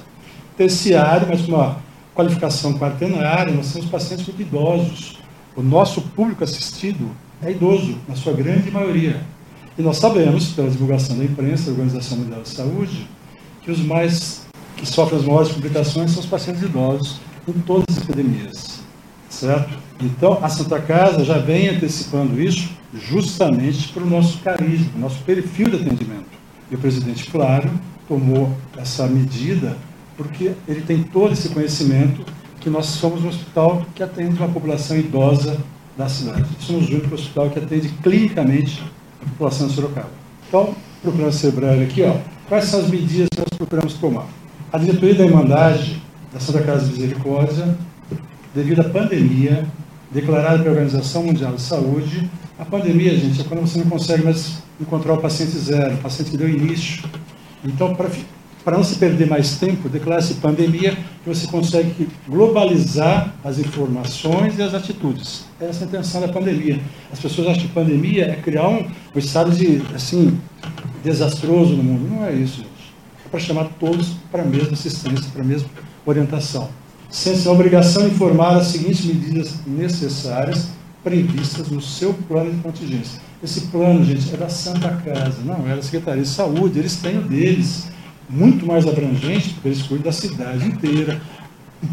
terciário, 0.56 1.28
mas 1.28 1.42
com 1.42 1.56
uma 1.56 1.78
qualificação 2.16 2.80
quaternária, 2.80 3.54
nós 3.54 3.74
temos 3.74 3.90
pacientes 3.90 4.26
muito 4.26 4.42
idosos. 4.42 5.20
O 5.58 5.62
nosso 5.62 6.02
público 6.02 6.42
assistido 6.42 7.12
é 7.42 7.52
idoso, 7.52 7.98
na 8.08 8.16
sua 8.16 8.32
grande 8.32 8.72
maioria. 8.72 9.33
E 9.78 9.82
nós 9.82 9.98
sabemos, 9.98 10.52
pela 10.52 10.70
divulgação 10.70 11.18
da 11.18 11.24
imprensa, 11.24 11.66
da 11.66 11.72
Organização 11.72 12.18
Mundial 12.20 12.42
de 12.44 12.50
Saúde, 12.50 13.08
que 13.64 13.72
os 13.72 13.80
mais 13.80 14.46
que 14.78 14.86
sofrem 14.86 15.20
as 15.20 15.26
maiores 15.26 15.52
complicações 15.52 16.12
são 16.12 16.20
os 16.20 16.28
pacientes 16.28 16.62
idosos 16.62 17.20
em 17.48 17.54
todas 17.54 17.86
as 17.90 18.04
epidemias, 18.04 18.80
certo? 19.30 19.78
Então, 20.00 20.40
a 20.44 20.50
Santa 20.50 20.80
Casa 20.80 21.24
já 21.24 21.38
vem 21.38 21.70
antecipando 21.70 22.42
isso 22.42 22.70
justamente 22.94 23.88
para 23.90 24.04
o 24.04 24.10
nosso 24.10 24.40
carisma, 24.40 24.92
nosso 24.98 25.24
perfil 25.24 25.70
de 25.70 25.78
atendimento. 25.78 26.30
E 26.70 26.76
o 26.76 26.78
presidente 26.78 27.24
Flávio 27.24 27.72
tomou 28.08 28.56
essa 28.78 29.08
medida 29.08 29.76
porque 30.16 30.52
ele 30.68 30.82
tem 30.82 31.02
todo 31.02 31.34
esse 31.34 31.50
conhecimento 31.50 32.24
que 32.60 32.70
nós 32.70 32.86
somos 32.86 33.24
um 33.24 33.30
hospital 33.30 33.86
que 33.96 34.04
atende 34.04 34.38
uma 34.38 34.50
população 34.50 34.98
idosa 34.98 35.58
da 35.98 36.08
cidade. 36.08 36.46
Somos 36.60 36.88
o 36.90 36.94
único 36.94 37.16
hospital 37.16 37.50
que 37.50 37.60
atende 37.60 37.90
clinicamente 38.04 38.84
a 39.26 39.30
população 39.32 39.68
de 39.68 39.74
Sorocaba. 39.74 40.10
Então, 40.48 40.76
procurando 41.02 41.32
ser 41.32 41.52
breve 41.52 41.84
aqui, 41.84 42.04
ó, 42.04 42.16
quais 42.48 42.66
são 42.66 42.82
as 42.82 42.90
medidas 42.90 43.28
que 43.32 43.40
nós 43.40 43.50
procuramos 43.58 43.94
tomar? 43.96 44.28
A 44.72 44.78
diretoria 44.78 45.16
da 45.16 45.26
Irmandade 45.26 46.02
da 46.34 46.40
Santa 46.40 46.62
Casa 46.64 46.86
de 46.86 46.94
Misericórdia, 46.94 47.78
devido 48.54 48.82
à 48.82 48.84
pandemia, 48.86 49.66
declarada 50.12 50.60
pela 50.60 50.72
Organização 50.72 51.24
Mundial 51.24 51.54
de 51.54 51.62
Saúde, 51.62 52.30
a 52.58 52.66
pandemia, 52.66 53.16
gente, 53.18 53.42
é 53.42 53.44
quando 53.44 53.62
você 53.62 53.80
não 53.80 53.86
consegue 53.86 54.24
mais 54.24 54.64
encontrar 54.80 55.14
o 55.14 55.18
paciente 55.18 55.58
zero, 55.58 55.96
o 55.96 55.98
paciente 55.98 56.32
que 56.32 56.38
deu 56.38 56.50
início. 56.50 57.04
Então, 57.64 57.96
para 57.96 58.10
para 58.64 58.78
não 58.78 58.84
se 58.84 58.96
perder 58.96 59.28
mais 59.28 59.58
tempo, 59.58 59.90
declara-se 59.90 60.36
pandemia, 60.36 60.96
que 61.24 61.30
você 61.30 61.48
consegue 61.48 62.08
globalizar 62.28 63.36
as 63.44 63.60
informações 63.60 64.58
e 64.58 64.62
as 64.62 64.74
atitudes. 64.74 65.46
Essa 65.60 65.82
é 65.82 65.84
a 65.84 65.88
intenção 65.88 66.22
da 66.22 66.30
pandemia. 66.30 66.80
As 67.12 67.20
pessoas 67.20 67.50
acham 67.50 67.64
que 67.64 67.68
pandemia 67.70 68.26
é 68.26 68.36
criar 68.36 68.70
um, 68.70 68.88
um 69.14 69.20
estado 69.20 69.52
de, 69.52 69.82
assim, 69.94 70.40
desastroso 71.04 71.76
no 71.76 71.84
mundo. 71.84 72.10
Não 72.10 72.26
é 72.26 72.34
isso, 72.34 72.58
gente. 72.58 72.94
É 73.26 73.30
para 73.30 73.40
chamar 73.40 73.66
todos 73.80 74.14
para 74.32 74.44
a 74.44 74.46
mesma 74.46 74.74
assistência, 74.74 75.30
para 75.32 75.42
a 75.42 75.46
mesma 75.46 75.70
orientação. 76.06 76.70
Sendo 77.10 77.50
a 77.50 77.52
obrigação 77.52 78.08
de 78.08 78.16
informar 78.16 78.56
as 78.58 78.68
seguintes 78.68 79.06
medidas 79.06 79.60
necessárias 79.68 80.70
previstas 81.04 81.70
no 81.70 81.82
seu 81.82 82.14
plano 82.14 82.52
de 82.52 82.62
contingência. 82.62 83.22
Esse 83.44 83.62
plano, 83.68 84.06
gente, 84.06 84.34
é 84.34 84.38
da 84.38 84.48
Santa 84.48 84.90
Casa, 84.90 85.42
não 85.44 85.70
é 85.70 85.76
da 85.76 85.82
Secretaria 85.82 86.24
de 86.24 86.30
Saúde, 86.30 86.80
eles 86.80 86.96
têm 86.96 87.18
o 87.18 87.22
deles 87.22 87.92
muito 88.30 88.66
mais 88.66 88.88
abrangente, 88.88 89.50
porque 89.50 89.70
eles 89.70 89.82
cuidam 89.82 90.06
da 90.06 90.12
cidade 90.12 90.66
inteira, 90.66 91.22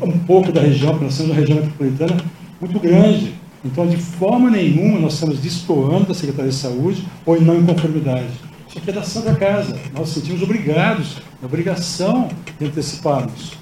um 0.02 0.18
pouco 0.20 0.52
da 0.52 0.60
região, 0.60 0.90
porque 0.90 1.04
nós 1.04 1.20
uma 1.20 1.34
região 1.34 1.58
metropolitana 1.58 2.16
muito 2.60 2.78
grande. 2.78 3.34
Então, 3.64 3.86
de 3.86 3.96
forma 3.96 4.50
nenhuma, 4.50 4.98
nós 4.98 5.14
estamos 5.14 5.38
destoando 5.38 6.06
da 6.06 6.14
Secretaria 6.14 6.50
de 6.50 6.56
Saúde 6.56 7.04
ou 7.26 7.36
em 7.36 7.40
não 7.40 7.60
inconformidade. 7.60 8.30
Isso 8.68 8.78
aqui 8.78 8.90
é 8.90 8.92
da 8.92 9.02
Santa 9.02 9.34
Casa. 9.34 9.78
Nós 9.92 10.00
nos 10.00 10.10
sentimos 10.10 10.42
obrigados, 10.42 11.16
na 11.42 11.46
obrigação 11.46 12.28
de 12.58 12.66
anteciparmos. 12.66 13.52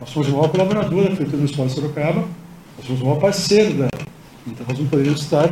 Nós 0.00 0.10
somos 0.10 0.28
o 0.28 0.32
maior 0.32 0.48
colaborador 0.48 1.02
da 1.02 1.08
Prefeitura 1.08 1.38
Municipal 1.38 1.66
de 1.66 1.72
Sorocaba, 1.72 2.24
nós 2.76 2.86
somos 2.86 3.00
o 3.00 3.04
maior 3.04 3.20
parceiro 3.20 3.74
dela. 3.74 3.90
Então, 4.46 4.66
nós 4.68 4.78
não 4.78 4.86
poderíamos 4.86 5.22
estar 5.22 5.50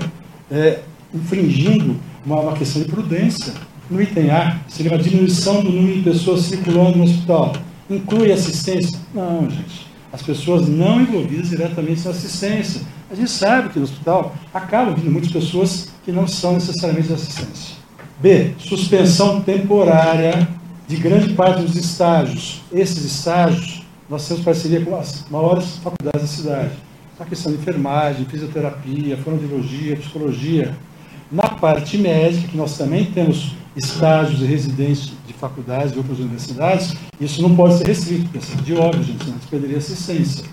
é, 0.51 0.81
infringindo 1.15 1.97
uma, 2.25 2.41
uma 2.41 2.53
questão 2.53 2.83
de 2.83 2.89
prudência 2.89 3.55
no 3.91 4.03
item 4.03 4.31
A, 4.31 4.59
seria 4.69 4.93
uma 4.93 5.03
diminuição 5.03 5.63
do 5.63 5.71
número 5.71 5.99
de 5.99 6.03
pessoas 6.03 6.43
circulando 6.43 6.99
no 6.99 7.05
hospital. 7.05 7.53
Inclui 7.89 8.33
assistência? 8.33 8.99
Não, 9.15 9.49
gente. 9.49 9.87
As 10.13 10.23
pessoas 10.23 10.67
não 10.67 11.01
envolvidas 11.01 11.51
diretamente 11.51 12.05
na 12.05 12.11
assistência. 12.11 12.81
A 13.11 13.15
gente 13.15 13.31
sabe 13.31 13.69
que 13.69 13.79
no 13.79 13.85
hospital 13.85 14.35
acabam 14.53 14.95
vindo 14.95 15.11
muitas 15.11 15.31
pessoas 15.31 15.91
que 16.05 16.11
não 16.11 16.27
são 16.27 16.55
necessariamente 16.55 17.09
de 17.09 17.15
assistência. 17.15 17.77
B. 18.21 18.53
Suspensão 18.59 19.41
temporária 19.43 20.49
de 20.89 20.97
grande 20.97 21.35
parte 21.35 21.63
dos 21.63 21.77
estágios. 21.77 22.63
Esses 22.73 23.05
estágios, 23.05 23.85
nós 24.09 24.27
temos 24.27 24.43
parceria 24.43 24.81
com 24.81 24.97
as 24.97 25.25
maiores 25.31 25.77
faculdades 25.77 26.23
da 26.23 26.27
cidade. 26.27 26.71
A 27.21 27.25
questão 27.25 27.53
de 27.53 27.59
enfermagem, 27.59 28.27
fisioterapia, 28.27 29.17
fonoaudiologia, 29.19 29.97
psicologia. 29.97 30.75
Na 31.31 31.49
parte 31.49 31.99
médica, 31.99 32.49
que 32.49 32.57
nós 32.57 32.77
também 32.77 33.05
temos 33.07 33.53
estágios 33.77 34.41
e 34.41 34.47
residências 34.47 35.13
de 35.27 35.35
faculdades 35.35 35.93
e 35.95 35.99
outras 35.99 36.19
universidades, 36.19 36.97
isso 37.21 37.43
não 37.43 37.55
pode 37.55 37.77
ser 37.77 37.87
restrito, 37.87 38.29
porque 38.31 38.63
de 38.63 38.75
óbvio, 38.75 39.05
gente, 39.05 39.25
senão 39.25 39.39
perderia 39.51 39.79
assistência. 39.79 40.45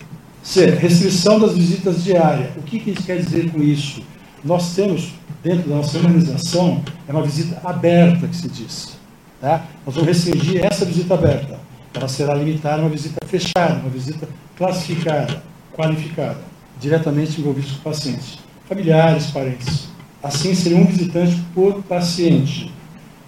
C. 0.43 0.65
Restrição 0.71 1.39
das 1.39 1.53
visitas 1.53 2.03
diárias. 2.03 2.49
O 2.57 2.61
que, 2.63 2.77
que 2.79 2.93
gente 2.93 3.03
quer 3.03 3.17
dizer 3.17 3.49
com 3.49 3.63
isso? 3.63 4.03
Nós 4.43 4.75
temos, 4.75 5.13
dentro 5.41 5.69
da 5.69 5.77
nossa 5.77 5.97
organização, 5.97 6.83
é 7.07 7.13
uma 7.13 7.23
visita 7.23 7.61
aberta, 7.63 8.27
que 8.27 8.35
se 8.35 8.49
diz. 8.49 8.97
Tá? 9.39 9.65
Nós 9.85 9.95
vamos 9.95 10.09
restringir 10.09 10.65
essa 10.65 10.83
visita 10.83 11.13
aberta. 11.13 11.59
Ela 11.93 12.09
será 12.09 12.33
limitada 12.33 12.81
a 12.81 12.85
uma 12.85 12.89
visita 12.89 13.25
fechada, 13.25 13.75
uma 13.79 13.89
visita 13.89 14.27
classificada, 14.57 15.41
qualificada, 15.71 16.41
diretamente 16.77 17.39
envolvidos 17.39 17.71
com 17.71 17.77
o 17.77 17.93
paciente. 17.93 18.39
Familiares, 18.67 19.27
parentes. 19.27 19.87
Assim, 20.21 20.53
seria 20.53 20.77
um 20.77 20.85
visitante 20.85 21.41
por 21.53 21.81
paciente 21.83 22.71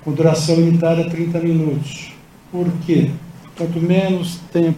com 0.06 0.14
duração 0.14 0.56
limitada 0.56 1.02
a 1.02 1.10
30 1.10 1.40
minutos. 1.40 2.14
Por 2.52 2.72
quê? 2.86 3.10
Quanto 3.58 3.82
menos 3.82 4.40
tempo 4.54 4.78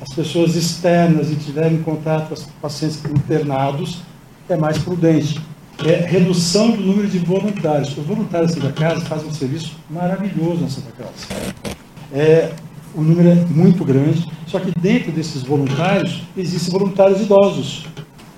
as 0.00 0.14
pessoas 0.14 0.54
externas 0.54 1.28
tiverem 1.44 1.82
contato 1.82 2.28
com 2.28 2.34
os 2.34 2.44
pacientes 2.62 3.02
internados, 3.04 4.02
é 4.48 4.56
mais 4.56 4.78
prudente. 4.78 5.40
É 5.84 6.06
redução 6.06 6.70
do 6.70 6.82
número 6.82 7.08
de 7.08 7.18
voluntários. 7.18 7.96
Os 7.96 8.04
voluntários 8.04 8.54
da 8.54 8.60
Santa 8.60 8.72
Casa 8.72 9.00
fazem 9.06 9.28
um 9.28 9.32
serviço 9.32 9.76
maravilhoso 9.88 10.60
na 10.60 10.68
Santa 10.68 10.92
Casa. 10.92 11.74
É, 12.12 12.52
o 12.94 13.00
número 13.00 13.28
é 13.28 13.34
muito 13.34 13.84
grande, 13.84 14.26
só 14.46 14.60
que 14.60 14.70
dentro 14.78 15.10
desses 15.12 15.42
voluntários 15.42 16.22
existem 16.36 16.72
voluntários 16.72 17.22
idosos. 17.22 17.86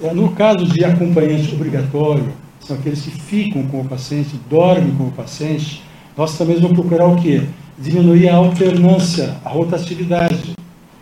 É, 0.02 0.12
no 0.14 0.30
caso 0.32 0.64
de 0.66 0.84
acompanhante 0.84 1.54
obrigatório, 1.54 2.32
são 2.60 2.76
aqueles 2.76 3.02
que 3.02 3.10
ficam 3.10 3.66
com 3.66 3.80
o 3.80 3.84
paciente, 3.84 4.38
dormem 4.48 4.94
com 4.96 5.08
o 5.08 5.12
paciente, 5.12 5.82
nós 6.20 6.36
também 6.36 6.60
vamos 6.60 6.76
procurar 6.78 7.06
o 7.06 7.16
quê? 7.16 7.44
Diminuir 7.78 8.28
a 8.28 8.36
alternância, 8.36 9.38
a 9.42 9.48
rotatividade. 9.48 10.52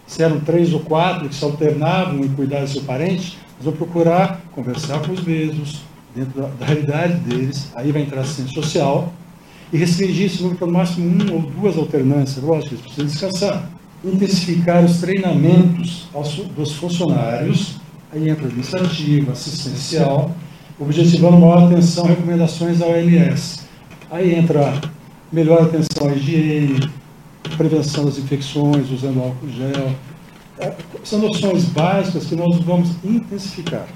Se 0.06 0.22
eram 0.22 0.38
três 0.38 0.72
ou 0.72 0.78
quatro 0.78 1.28
que 1.28 1.34
se 1.34 1.44
alternavam 1.44 2.20
em 2.20 2.28
cuidar 2.28 2.60
do 2.60 2.68
seu 2.68 2.82
parente, 2.82 3.36
nós 3.56 3.64
vamos 3.64 3.78
procurar 3.80 4.40
conversar 4.52 5.00
com 5.00 5.10
os 5.10 5.24
mesmos, 5.24 5.80
dentro 6.14 6.40
da, 6.40 6.46
da 6.46 6.66
realidade 6.66 7.14
deles, 7.14 7.72
aí 7.74 7.90
vai 7.90 8.02
entrar 8.02 8.18
a 8.18 8.20
assistência 8.20 8.54
social, 8.54 9.12
e 9.72 9.76
restringir 9.76 10.26
esse 10.26 10.40
número 10.40 10.56
para 10.56 10.68
no 10.68 10.72
máximo 10.72 11.08
uma 11.08 11.32
ou 11.32 11.40
duas 11.40 11.76
alternâncias. 11.76 12.44
Lógico, 12.44 12.74
eles 12.74 12.82
precisam 12.82 13.06
descansar. 13.06 13.70
intensificar 14.04 14.84
os 14.84 15.00
treinamentos 15.00 16.08
dos 16.56 16.74
funcionários, 16.74 17.74
aí 18.12 18.28
entra 18.28 18.46
administrativo, 18.46 19.32
assistencial, 19.32 20.30
objetivando 20.78 21.38
maior 21.38 21.64
atenção 21.64 22.06
recomendações 22.06 22.78
da 22.78 22.86
OMS. 22.86 23.66
Aí 24.12 24.32
entra 24.32 24.80
melhor 25.32 25.62
atenção 25.62 26.08
à 26.08 26.12
higiene, 26.12 26.90
prevenção 27.56 28.04
das 28.04 28.18
infecções, 28.18 28.90
usando 28.90 29.20
álcool 29.20 29.48
gel. 29.48 29.94
É, 30.58 30.74
são 31.04 31.20
noções 31.20 31.64
básicas 31.64 32.26
que 32.26 32.34
nós 32.34 32.58
vamos 32.60 32.90
intensificar. 33.04 33.86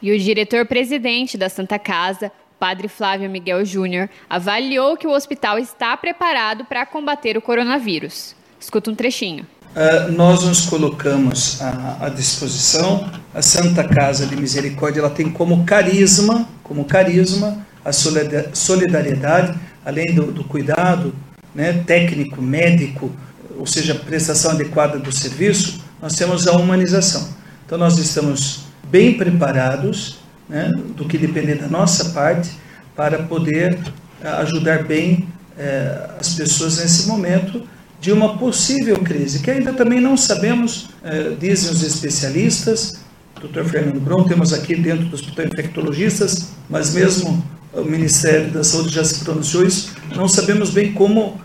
E 0.00 0.12
o 0.12 0.18
diretor-presidente 0.18 1.36
da 1.36 1.48
Santa 1.48 1.78
Casa, 1.78 2.30
Padre 2.60 2.88
Flávio 2.88 3.28
Miguel 3.28 3.64
Júnior, 3.64 4.08
avaliou 4.28 4.96
que 4.96 5.06
o 5.06 5.10
hospital 5.10 5.58
está 5.58 5.96
preparado 5.96 6.64
para 6.64 6.86
combater 6.86 7.36
o 7.36 7.42
coronavírus. 7.42 8.36
Escuta 8.60 8.90
um 8.90 8.94
trechinho. 8.94 9.46
Uh, 9.74 10.10
nós 10.12 10.42
nos 10.44 10.64
colocamos 10.66 11.60
à, 11.60 12.06
à, 12.06 12.08
disposição. 12.08 13.10
A 13.34 13.42
Santa 13.42 13.84
Casa 13.84 14.26
de 14.26 14.34
Misericórdia 14.34 15.00
ela 15.00 15.10
tem 15.10 15.30
como 15.30 15.66
carisma, 15.66 16.48
como 16.62 16.84
carisma, 16.84 17.66
a 17.84 17.92
solidariedade, 17.92 19.58
além 19.86 20.12
do, 20.12 20.32
do 20.32 20.42
cuidado 20.42 21.14
né, 21.54 21.84
técnico, 21.86 22.42
médico, 22.42 23.12
ou 23.56 23.64
seja, 23.64 23.94
prestação 23.94 24.50
adequada 24.50 24.98
do 24.98 25.12
serviço, 25.12 25.80
nós 26.02 26.16
temos 26.16 26.48
a 26.48 26.52
humanização. 26.52 27.28
Então 27.64 27.78
nós 27.78 27.96
estamos 27.96 28.66
bem 28.90 29.14
preparados, 29.14 30.18
né, 30.48 30.72
do 30.96 31.04
que 31.06 31.16
depender 31.16 31.54
da 31.54 31.68
nossa 31.68 32.06
parte, 32.06 32.50
para 32.96 33.22
poder 33.22 33.78
eh, 34.22 34.28
ajudar 34.28 34.84
bem 34.84 35.28
eh, 35.56 36.10
as 36.18 36.34
pessoas 36.34 36.78
nesse 36.78 37.06
momento 37.06 37.62
de 38.00 38.12
uma 38.12 38.38
possível 38.38 38.98
crise, 38.98 39.40
que 39.40 39.50
ainda 39.50 39.72
também 39.72 40.00
não 40.00 40.16
sabemos, 40.16 40.88
eh, 41.04 41.32
dizem 41.38 41.70
os 41.72 41.82
especialistas, 41.82 43.00
Dr. 43.40 43.64
Fernando 43.64 44.00
Brum, 44.00 44.24
temos 44.24 44.52
aqui 44.52 44.74
dentro 44.74 45.06
do 45.06 45.14
Hospital 45.14 45.46
Infectologistas, 45.46 46.48
mas 46.70 46.94
mesmo 46.94 47.44
o 47.76 47.84
Ministério 47.84 48.50
da 48.50 48.64
Saúde 48.64 48.94
já 48.94 49.04
se 49.04 49.22
pronunciou 49.24 49.64
isso, 49.64 49.92
não 50.14 50.28
sabemos 50.28 50.70
bem 50.70 50.92
como 50.92 51.40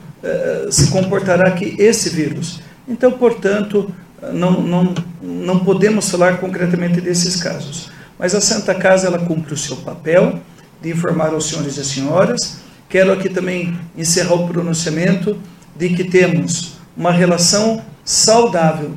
se 0.70 0.88
comportará 0.92 1.48
aqui 1.48 1.76
esse 1.80 2.10
vírus. 2.10 2.62
Então, 2.88 3.12
portanto, 3.12 3.92
não, 4.34 4.62
não, 4.62 4.94
não 5.22 5.60
podemos 5.60 6.10
falar 6.10 6.38
concretamente 6.38 7.02
desses 7.02 7.36
casos. 7.36 7.90
Mas 8.20 8.36
a 8.36 8.42
Santa 8.42 8.76
Casa 8.76 9.08
ela 9.08 9.20
cumpre 9.20 9.54
o 9.54 9.58
seu 9.58 9.78
papel 9.78 10.40
de 10.82 10.92
informar 10.92 11.34
aos 11.34 11.50
senhores 11.50 11.78
e 11.78 11.84
senhoras. 11.84 12.58
Quero 12.88 13.12
aqui 13.12 13.30
também 13.30 13.78
encerrar 13.98 14.36
o 14.36 14.48
pronunciamento 14.48 15.38
de 15.76 15.90
que 15.90 16.04
temos 16.04 16.74
uma 16.96 17.12
relação 17.12 17.82
saudável, 18.04 18.92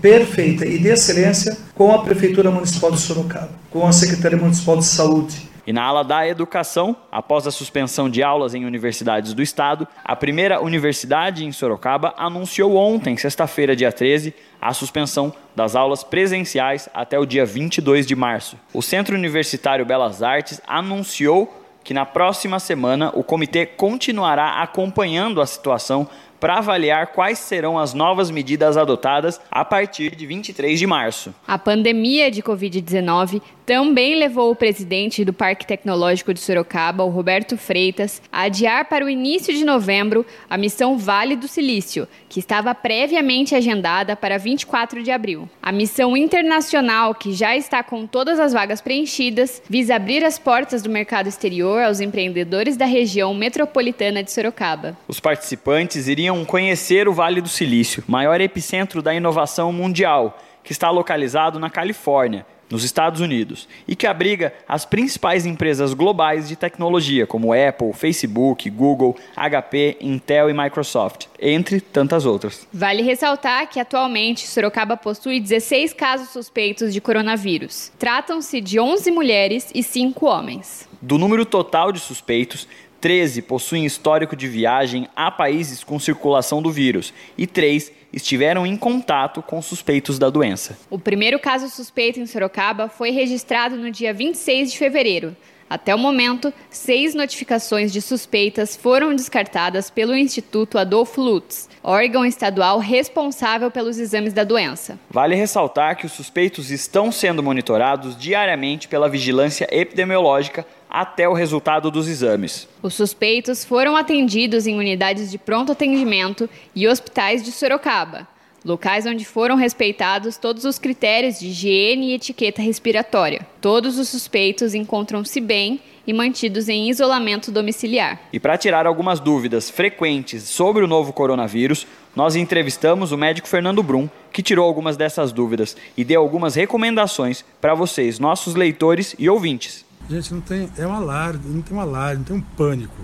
perfeita 0.00 0.66
e 0.66 0.78
de 0.78 0.88
excelência 0.88 1.56
com 1.74 1.92
a 1.92 2.02
Prefeitura 2.02 2.50
Municipal 2.50 2.90
de 2.90 3.00
Sorocaba, 3.00 3.50
com 3.70 3.86
a 3.86 3.92
Secretaria 3.92 4.38
Municipal 4.38 4.78
de 4.78 4.86
Saúde, 4.86 5.48
e 5.66 5.72
na 5.72 5.82
ala 5.82 6.04
da 6.04 6.26
educação, 6.26 6.96
após 7.10 7.46
a 7.46 7.50
suspensão 7.50 8.08
de 8.10 8.22
aulas 8.22 8.54
em 8.54 8.64
universidades 8.64 9.32
do 9.32 9.42
estado, 9.42 9.88
a 10.04 10.14
primeira 10.14 10.60
universidade 10.62 11.44
em 11.44 11.52
Sorocaba 11.52 12.14
anunciou 12.16 12.76
ontem, 12.76 13.16
sexta-feira, 13.16 13.74
dia 13.74 13.90
13, 13.90 14.34
a 14.60 14.72
suspensão 14.72 15.32
das 15.54 15.74
aulas 15.74 16.04
presenciais 16.04 16.88
até 16.92 17.18
o 17.18 17.26
dia 17.26 17.44
22 17.46 18.06
de 18.06 18.14
março. 18.14 18.58
O 18.72 18.82
Centro 18.82 19.14
Universitário 19.14 19.86
Belas 19.86 20.22
Artes 20.22 20.60
anunciou 20.66 21.62
que 21.82 21.92
na 21.92 22.06
próxima 22.06 22.58
semana 22.58 23.12
o 23.14 23.22
comitê 23.22 23.66
continuará 23.66 24.62
acompanhando 24.62 25.40
a 25.40 25.46
situação 25.46 26.08
para 26.40 26.58
avaliar 26.58 27.08
quais 27.08 27.38
serão 27.38 27.78
as 27.78 27.94
novas 27.94 28.30
medidas 28.30 28.76
adotadas 28.76 29.40
a 29.50 29.64
partir 29.64 30.14
de 30.14 30.26
23 30.26 30.78
de 30.78 30.86
março. 30.86 31.34
A 31.46 31.58
pandemia 31.58 32.30
de 32.30 32.42
Covid-19 32.42 33.40
também 33.66 34.14
levou 34.14 34.50
o 34.50 34.56
presidente 34.56 35.24
do 35.24 35.32
Parque 35.32 35.66
Tecnológico 35.66 36.34
de 36.34 36.40
Sorocaba, 36.40 37.02
o 37.02 37.08
Roberto 37.08 37.56
Freitas, 37.56 38.20
a 38.30 38.42
adiar 38.42 38.88
para 38.88 39.04
o 39.04 39.08
início 39.08 39.54
de 39.54 39.64
novembro 39.64 40.24
a 40.48 40.58
missão 40.58 40.98
Vale 40.98 41.34
do 41.34 41.48
Silício, 41.48 42.06
que 42.28 42.38
estava 42.38 42.74
previamente 42.74 43.54
agendada 43.54 44.14
para 44.14 44.38
24 44.38 45.02
de 45.02 45.10
abril. 45.10 45.48
A 45.62 45.72
missão 45.72 46.16
internacional, 46.16 47.14
que 47.14 47.32
já 47.32 47.56
está 47.56 47.82
com 47.82 48.06
todas 48.06 48.38
as 48.38 48.52
vagas 48.52 48.82
preenchidas, 48.82 49.62
visa 49.68 49.96
abrir 49.96 50.24
as 50.24 50.38
portas 50.38 50.82
do 50.82 50.90
mercado 50.90 51.28
exterior 51.28 51.82
aos 51.84 52.00
empreendedores 52.00 52.76
da 52.76 52.84
região 52.84 53.32
metropolitana 53.32 54.22
de 54.22 54.30
Sorocaba. 54.30 54.96
Os 55.08 55.20
participantes 55.20 56.06
iriam 56.06 56.44
conhecer 56.44 57.08
o 57.08 57.14
Vale 57.14 57.40
do 57.40 57.48
Silício, 57.48 58.04
maior 58.06 58.40
epicentro 58.40 59.00
da 59.00 59.14
inovação 59.14 59.72
mundial, 59.72 60.38
que 60.62 60.72
está 60.72 60.90
localizado 60.90 61.58
na 61.58 61.70
Califórnia 61.70 62.46
nos 62.70 62.84
Estados 62.84 63.20
Unidos, 63.20 63.68
e 63.86 63.94
que 63.94 64.06
abriga 64.06 64.52
as 64.68 64.84
principais 64.84 65.46
empresas 65.46 65.94
globais 65.94 66.48
de 66.48 66.56
tecnologia, 66.56 67.26
como 67.26 67.52
Apple, 67.52 67.92
Facebook, 67.92 68.68
Google, 68.70 69.14
HP, 69.36 69.98
Intel 70.00 70.50
e 70.50 70.54
Microsoft, 70.54 71.26
entre 71.40 71.80
tantas 71.80 72.26
outras. 72.26 72.66
Vale 72.72 73.02
ressaltar 73.02 73.68
que 73.68 73.78
atualmente 73.78 74.46
Sorocaba 74.46 74.96
possui 74.96 75.40
16 75.40 75.92
casos 75.92 76.30
suspeitos 76.30 76.92
de 76.92 77.00
coronavírus. 77.00 77.92
Tratam-se 77.98 78.60
de 78.60 78.80
11 78.80 79.10
mulheres 79.10 79.70
e 79.74 79.82
5 79.82 80.26
homens. 80.26 80.88
Do 81.00 81.18
número 81.18 81.44
total 81.44 81.92
de 81.92 82.00
suspeitos, 82.00 82.66
13 83.04 83.42
possuem 83.42 83.84
histórico 83.84 84.34
de 84.34 84.48
viagem 84.48 85.06
a 85.14 85.30
países 85.30 85.84
com 85.84 86.00
circulação 86.00 86.62
do 86.62 86.72
vírus 86.72 87.12
e 87.36 87.46
3 87.46 87.92
estiveram 88.10 88.66
em 88.66 88.78
contato 88.78 89.42
com 89.42 89.60
suspeitos 89.60 90.18
da 90.18 90.30
doença. 90.30 90.78
O 90.88 90.98
primeiro 90.98 91.38
caso 91.38 91.68
suspeito 91.68 92.18
em 92.18 92.24
Sorocaba 92.24 92.88
foi 92.88 93.10
registrado 93.10 93.76
no 93.76 93.90
dia 93.90 94.14
26 94.14 94.72
de 94.72 94.78
fevereiro. 94.78 95.36
Até 95.68 95.94
o 95.94 95.98
momento, 95.98 96.52
seis 96.70 97.14
notificações 97.14 97.92
de 97.92 98.00
suspeitas 98.00 98.76
foram 98.76 99.14
descartadas 99.14 99.90
pelo 99.90 100.14
Instituto 100.14 100.78
Adolfo 100.78 101.20
Lutz, 101.20 101.68
órgão 101.82 102.24
estadual 102.24 102.78
responsável 102.78 103.70
pelos 103.70 103.98
exames 103.98 104.32
da 104.32 104.44
doença. 104.44 104.98
Vale 105.10 105.34
ressaltar 105.34 105.96
que 105.96 106.06
os 106.06 106.12
suspeitos 106.12 106.70
estão 106.70 107.10
sendo 107.10 107.42
monitorados 107.42 108.16
diariamente 108.16 108.88
pela 108.88 109.08
vigilância 109.08 109.66
epidemiológica 109.70 110.66
até 110.94 111.28
o 111.28 111.32
resultado 111.32 111.90
dos 111.90 112.06
exames. 112.06 112.68
Os 112.80 112.94
suspeitos 112.94 113.64
foram 113.64 113.96
atendidos 113.96 114.64
em 114.64 114.78
unidades 114.78 115.28
de 115.28 115.36
pronto 115.36 115.72
atendimento 115.72 116.48
e 116.72 116.86
hospitais 116.86 117.42
de 117.42 117.50
Sorocaba, 117.50 118.28
locais 118.64 119.04
onde 119.04 119.24
foram 119.24 119.56
respeitados 119.56 120.36
todos 120.36 120.64
os 120.64 120.78
critérios 120.78 121.40
de 121.40 121.48
higiene 121.48 122.10
e 122.10 122.14
etiqueta 122.14 122.62
respiratória. 122.62 123.44
Todos 123.60 123.98
os 123.98 124.08
suspeitos 124.08 124.72
encontram-se 124.72 125.40
bem 125.40 125.80
e 126.06 126.12
mantidos 126.12 126.68
em 126.68 126.88
isolamento 126.88 127.50
domiciliar. 127.50 128.20
E 128.32 128.38
para 128.38 128.56
tirar 128.56 128.86
algumas 128.86 129.18
dúvidas 129.18 129.68
frequentes 129.68 130.44
sobre 130.44 130.84
o 130.84 130.86
novo 130.86 131.12
coronavírus, 131.12 131.88
nós 132.14 132.36
entrevistamos 132.36 133.10
o 133.10 133.18
médico 133.18 133.48
Fernando 133.48 133.82
Brum, 133.82 134.08
que 134.32 134.44
tirou 134.44 134.64
algumas 134.64 134.96
dessas 134.96 135.32
dúvidas 135.32 135.76
e 135.96 136.04
deu 136.04 136.20
algumas 136.20 136.54
recomendações 136.54 137.44
para 137.60 137.74
vocês, 137.74 138.20
nossos 138.20 138.54
leitores 138.54 139.16
e 139.18 139.28
ouvintes. 139.28 139.84
Gente, 140.08 140.34
não 140.34 140.40
tem. 140.40 140.68
É 140.76 140.86
um 140.86 140.92
alarde, 140.92 141.46
não 141.46 141.62
tem 141.62 141.76
um 141.76 141.80
alarde, 141.80 142.18
não 142.18 142.24
tem 142.24 142.36
um 142.36 142.40
pânico. 142.40 142.96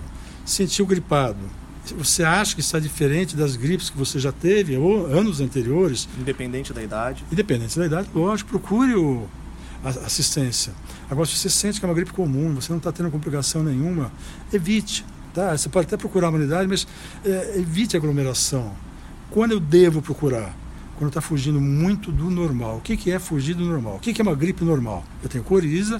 Sentiu 0.45 0.85
gripado. 0.85 1.39
Você 1.97 2.23
acha 2.23 2.53
que 2.53 2.61
está 2.61 2.79
diferente 2.79 3.35
das 3.35 3.55
gripes 3.55 3.89
que 3.89 3.97
você 3.97 4.19
já 4.19 4.31
teve 4.31 4.77
ou 4.77 5.07
anos 5.07 5.41
anteriores? 5.41 6.07
Independente 6.19 6.71
da 6.71 6.83
idade. 6.83 7.25
Independente 7.31 7.77
da 7.77 7.85
idade, 7.85 8.09
lógico, 8.13 8.51
procure 8.51 8.93
o, 8.93 9.27
a 9.83 9.89
assistência. 9.89 10.73
Agora, 11.09 11.25
se 11.27 11.35
você 11.35 11.49
sente 11.49 11.79
que 11.79 11.85
é 11.85 11.89
uma 11.89 11.95
gripe 11.95 12.13
comum, 12.13 12.53
você 12.53 12.71
não 12.71 12.77
está 12.77 12.91
tendo 12.91 13.09
complicação 13.09 13.63
nenhuma, 13.63 14.11
evite. 14.53 15.03
Tá? 15.33 15.57
Você 15.57 15.69
pode 15.69 15.87
até 15.87 15.97
procurar 15.97 16.27
a 16.27 16.29
imunidade, 16.29 16.67
mas 16.67 16.87
é, 17.25 17.57
evite 17.57 17.97
aglomeração. 17.97 18.73
Quando 19.31 19.53
eu 19.53 19.59
devo 19.59 20.01
procurar? 20.01 20.55
Quando 20.97 21.09
está 21.09 21.21
fugindo 21.21 21.59
muito 21.59 22.11
do 22.11 22.29
normal. 22.29 22.77
O 22.77 22.81
que, 22.81 22.95
que 22.95 23.11
é 23.11 23.17
fugir 23.17 23.55
do 23.55 23.65
normal? 23.65 23.95
O 23.95 23.99
que, 23.99 24.13
que 24.13 24.21
é 24.21 24.23
uma 24.23 24.35
gripe 24.35 24.63
normal? 24.63 25.03
Eu 25.23 25.29
tenho 25.29 25.43
coriza, 25.43 25.99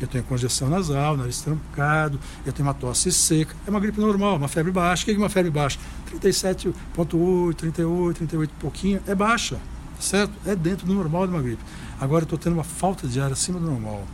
eu 0.00 0.08
tenho 0.08 0.24
congestão 0.24 0.68
nasal, 0.68 1.16
nariz 1.16 1.40
trancado, 1.40 2.18
eu 2.46 2.52
tenho 2.52 2.66
uma 2.66 2.74
tosse 2.74 3.12
seca. 3.12 3.54
É 3.66 3.70
uma 3.70 3.80
gripe 3.80 4.00
normal, 4.00 4.36
uma 4.36 4.48
febre 4.48 4.72
baixa. 4.72 5.02
O 5.02 5.04
que 5.06 5.12
é 5.12 5.16
uma 5.16 5.28
febre 5.28 5.50
baixa? 5.50 5.78
37,8, 6.20 7.54
38, 7.54 8.16
38 8.16 8.54
pouquinho, 8.58 9.00
é 9.06 9.14
baixa, 9.14 9.58
certo? 9.98 10.32
É 10.46 10.56
dentro 10.56 10.86
do 10.86 10.94
normal 10.94 11.26
de 11.26 11.32
uma 11.32 11.42
gripe. 11.42 11.62
Agora 12.00 12.22
eu 12.22 12.24
estou 12.24 12.38
tendo 12.38 12.54
uma 12.54 12.64
falta 12.64 13.06
de 13.06 13.20
ar 13.20 13.30
acima 13.30 13.60
do 13.60 13.66
normal. 13.66 14.04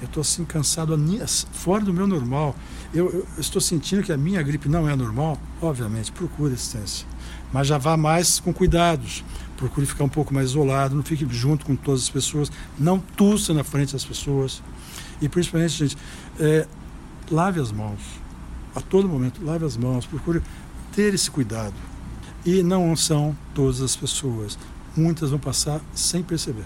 Eu 0.00 0.06
estou 0.06 0.20
assim 0.20 0.44
cansado, 0.44 0.94
fora 1.52 1.82
do 1.82 1.92
meu 1.92 2.06
normal. 2.06 2.54
Eu, 2.92 3.06
eu, 3.06 3.20
eu, 3.20 3.40
estou 3.40 3.60
sentindo 3.60 4.02
que 4.02 4.12
a 4.12 4.16
minha 4.16 4.42
gripe 4.42 4.68
não 4.68 4.88
é 4.88 4.94
normal. 4.94 5.38
Obviamente, 5.60 6.12
procure 6.12 6.52
assistência. 6.52 7.06
Mas 7.50 7.66
já 7.66 7.78
vá 7.78 7.96
mais 7.96 8.38
com 8.38 8.52
cuidados. 8.52 9.24
Procure 9.56 9.86
ficar 9.86 10.04
um 10.04 10.08
pouco 10.08 10.34
mais 10.34 10.50
isolado, 10.50 10.94
não 10.94 11.02
fique 11.02 11.26
junto 11.30 11.64
com 11.64 11.74
todas 11.74 12.02
as 12.02 12.10
pessoas. 12.10 12.52
Não 12.78 12.98
tussa 12.98 13.54
na 13.54 13.64
frente 13.64 13.94
das 13.94 14.04
pessoas. 14.04 14.62
E 15.20 15.28
principalmente, 15.28 15.72
gente, 15.72 15.96
é, 16.38 16.66
lave 17.30 17.60
as 17.60 17.72
mãos. 17.72 18.00
A 18.74 18.80
todo 18.80 19.08
momento, 19.08 19.42
lave 19.44 19.64
as 19.64 19.76
mãos, 19.76 20.06
procure 20.06 20.42
ter 20.94 21.14
esse 21.14 21.30
cuidado. 21.30 21.74
E 22.44 22.62
não 22.62 22.94
são 22.94 23.36
todas 23.54 23.80
as 23.80 23.96
pessoas. 23.96 24.58
Muitas 24.96 25.30
vão 25.30 25.38
passar 25.38 25.80
sem 25.94 26.22
perceber. 26.22 26.64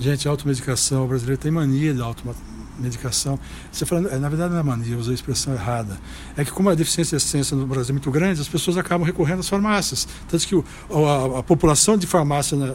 Gente, 0.00 0.26
automedicação, 0.26 1.04
o 1.04 1.08
brasileiro 1.08 1.40
tem 1.40 1.50
mania 1.52 1.94
de 1.94 2.00
automedicação. 2.00 3.38
Você 3.70 3.86
fala, 3.86 4.18
na 4.18 4.28
verdade 4.28 4.52
não 4.52 4.60
é 4.60 4.62
mania, 4.62 4.94
eu 4.94 4.98
usei 4.98 5.12
a 5.12 5.14
expressão 5.14 5.52
errada. 5.52 5.98
É 6.36 6.44
que 6.44 6.50
como 6.50 6.70
a 6.70 6.74
deficiência 6.74 7.16
de 7.18 7.22
ciência 7.22 7.56
no 7.56 7.66
Brasil 7.66 7.90
é 7.90 7.92
muito 7.92 8.10
grande, 8.10 8.40
as 8.40 8.48
pessoas 8.48 8.76
acabam 8.76 9.06
recorrendo 9.06 9.40
às 9.40 9.48
farmácias. 9.48 10.08
Tanto 10.28 10.46
que 10.46 10.54
o, 10.56 10.64
a, 10.90 11.38
a, 11.38 11.42
população 11.42 11.96
de 11.96 12.06
farmácia 12.06 12.56
na, 12.56 12.74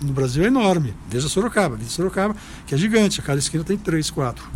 no 0.00 0.12
Brasil 0.12 0.44
é 0.44 0.46
enorme. 0.46 0.94
Veja 1.08 1.28
Sorocaba, 1.28 1.76
veja 1.76 1.90
Sorocaba, 1.90 2.36
que 2.66 2.74
é 2.74 2.78
gigante, 2.78 3.20
a 3.20 3.22
cada 3.22 3.38
esquina 3.38 3.64
tem 3.64 3.76
três, 3.76 4.10
quatro. 4.10 4.48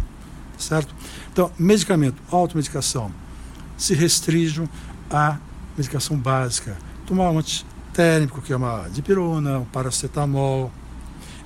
Certo? 0.59 0.95
Então, 1.33 1.51
medicamento, 1.59 2.23
automedicação, 2.31 3.13
se 3.77 3.95
restringam 3.95 4.69
à 5.11 5.39
medicação 5.77 6.17
básica. 6.17 6.77
Tomar 7.07 7.31
um 7.31 7.39
antitérmico, 7.39 8.41
que 8.41 8.53
é 8.53 8.57
uma 8.57 8.89
dipirona, 8.89 9.59
um 9.59 9.65
paracetamol. 9.65 10.71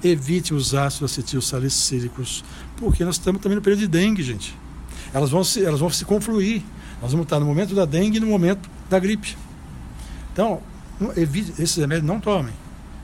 Evite 0.04 0.52
os 0.52 0.74
ácidos 0.74 1.12
acetilsalicílicos, 1.12 2.44
porque 2.76 3.02
nós 3.04 3.14
estamos 3.14 3.40
também 3.40 3.56
no 3.56 3.62
período 3.62 3.80
de 3.80 3.88
dengue, 3.88 4.22
gente. 4.22 4.54
Elas 5.12 5.30
vão 5.30 5.42
se, 5.42 5.64
elas 5.64 5.80
vão 5.80 5.88
se 5.88 6.04
confluir. 6.04 6.62
Nós 7.00 7.12
vamos 7.12 7.24
estar 7.24 7.40
no 7.40 7.46
momento 7.46 7.74
da 7.74 7.84
dengue 7.84 8.18
e 8.18 8.20
no 8.20 8.26
momento 8.26 8.68
da 8.90 8.98
gripe. 8.98 9.36
Então, 10.32 10.60
evite, 11.16 11.52
esses 11.52 11.76
remédios 11.76 12.06
não 12.06 12.20
tomem. 12.20 12.52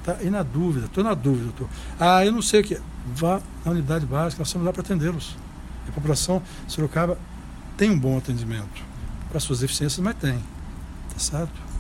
Tá? 0.05 0.19
E 0.21 0.31
na 0.31 0.43
dúvida, 0.43 0.87
estou 0.87 1.05
na 1.05 1.15
dúvida, 1.15 1.45
doutor. 1.45 1.69
Ah, 1.99 2.25
eu 2.25 2.33
não 2.33 2.43
sei 2.43 2.61
o 2.61 2.65
que. 2.65 2.79
Vá 3.07 3.41
na 3.65 3.73
unidade 3.73 4.07
básica, 4.07 4.41
nós 4.41 4.49
estamos 4.49 4.67
lá 4.67 4.73
para 4.73 4.83
atendê-los. 4.83 5.37
A 5.89 5.93
população 5.93 6.43
Sorocaba 6.67 7.19
tem 7.77 7.91
um 7.91 7.99
bom 7.99 8.19
atendimento. 8.19 8.83
As 9.35 9.43
suas 9.43 9.61
deficiências, 9.61 9.99
mas 9.99 10.15
tem. 10.17 10.39
Tá 11.13 11.19
certo? 11.19 11.73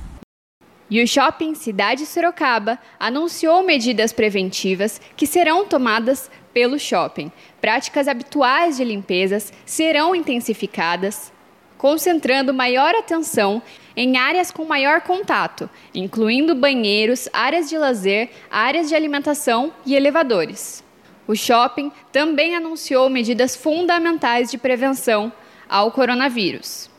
E 0.89 1.03
o 1.03 1.09
Shopping 1.09 1.55
Cidade 1.55 2.05
Sorocaba 2.05 2.79
anunciou 3.01 3.65
medidas 3.65 4.13
preventivas 4.13 5.01
que 5.17 5.27
serão 5.27 5.67
tomadas 5.67 6.31
pelo 6.53 6.79
shopping. 6.79 7.33
Práticas 7.61 8.09
habituais 8.09 8.77
de 8.77 8.85
limpezas 8.85 9.53
serão 9.65 10.15
intensificadas, 10.15 11.33
concentrando 11.79 12.53
maior 12.53 12.95
atenção 12.95 13.63
em 13.97 14.17
áreas 14.17 14.51
com 14.51 14.65
maior 14.65 15.01
contato, 15.03 15.69
incluindo 15.95 16.55
banheiros, 16.55 17.29
áreas 17.33 17.69
de 17.69 17.77
lazer, 17.77 18.31
áreas 18.51 18.89
de 18.89 18.95
alimentação 18.95 19.73
e 19.85 19.95
elevadores. 19.95 20.83
O 21.27 21.35
shopping 21.35 21.93
também 22.11 22.57
anunciou 22.57 23.09
medidas 23.09 23.55
fundamentais 23.55 24.51
de 24.51 24.59
prevenção 24.59 25.33
ao 25.69 25.91
coronavírus. 25.93 26.91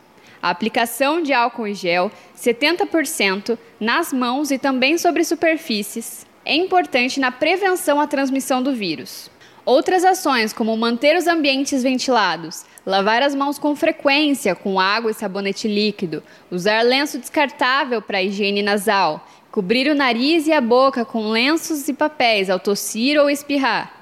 A 0.42 0.50
aplicação 0.50 1.22
de 1.22 1.32
álcool 1.32 1.68
em 1.68 1.74
gel 1.74 2.12
70% 2.38 3.58
nas 3.80 4.12
mãos 4.12 4.52
e 4.52 4.58
também 4.58 4.98
sobre 4.98 5.24
superfícies 5.24 6.26
é 6.46 6.56
importante 6.56 7.20
na 7.20 7.32
prevenção 7.32 8.00
à 8.00 8.08
transmissão 8.08 8.62
do 8.62 8.74
vírus. 8.74 9.32
Outras 9.66 10.04
ações, 10.04 10.52
como 10.52 10.76
manter 10.76 11.16
os 11.16 11.28
ambientes 11.28 11.82
ventilados, 11.82 12.66
lavar 12.86 13.22
as 13.22 13.34
mãos 13.34 13.58
com 13.58 13.76
frequência 13.76 14.56
com 14.56 14.80
água 14.80 15.12
e 15.12 15.14
sabonete 15.14 15.68
líquido, 15.68 16.22
usar 16.52 16.82
lenço 16.82 17.18
descartável 17.18 18.02
para 18.02 18.22
higiene 18.22 18.62
nasal, 18.62 19.26
cobrir 19.52 19.90
o 19.90 19.96
nariz 19.96 20.48
e 20.48 20.54
a 20.54 20.60
boca 20.60 21.06
com 21.06 21.30
lenços 21.30 21.88
e 21.88 21.94
papéis 21.94 22.50
ao 22.50 22.60
tossir 22.60 23.20
ou 23.20 23.30
espirrar, 23.30 23.94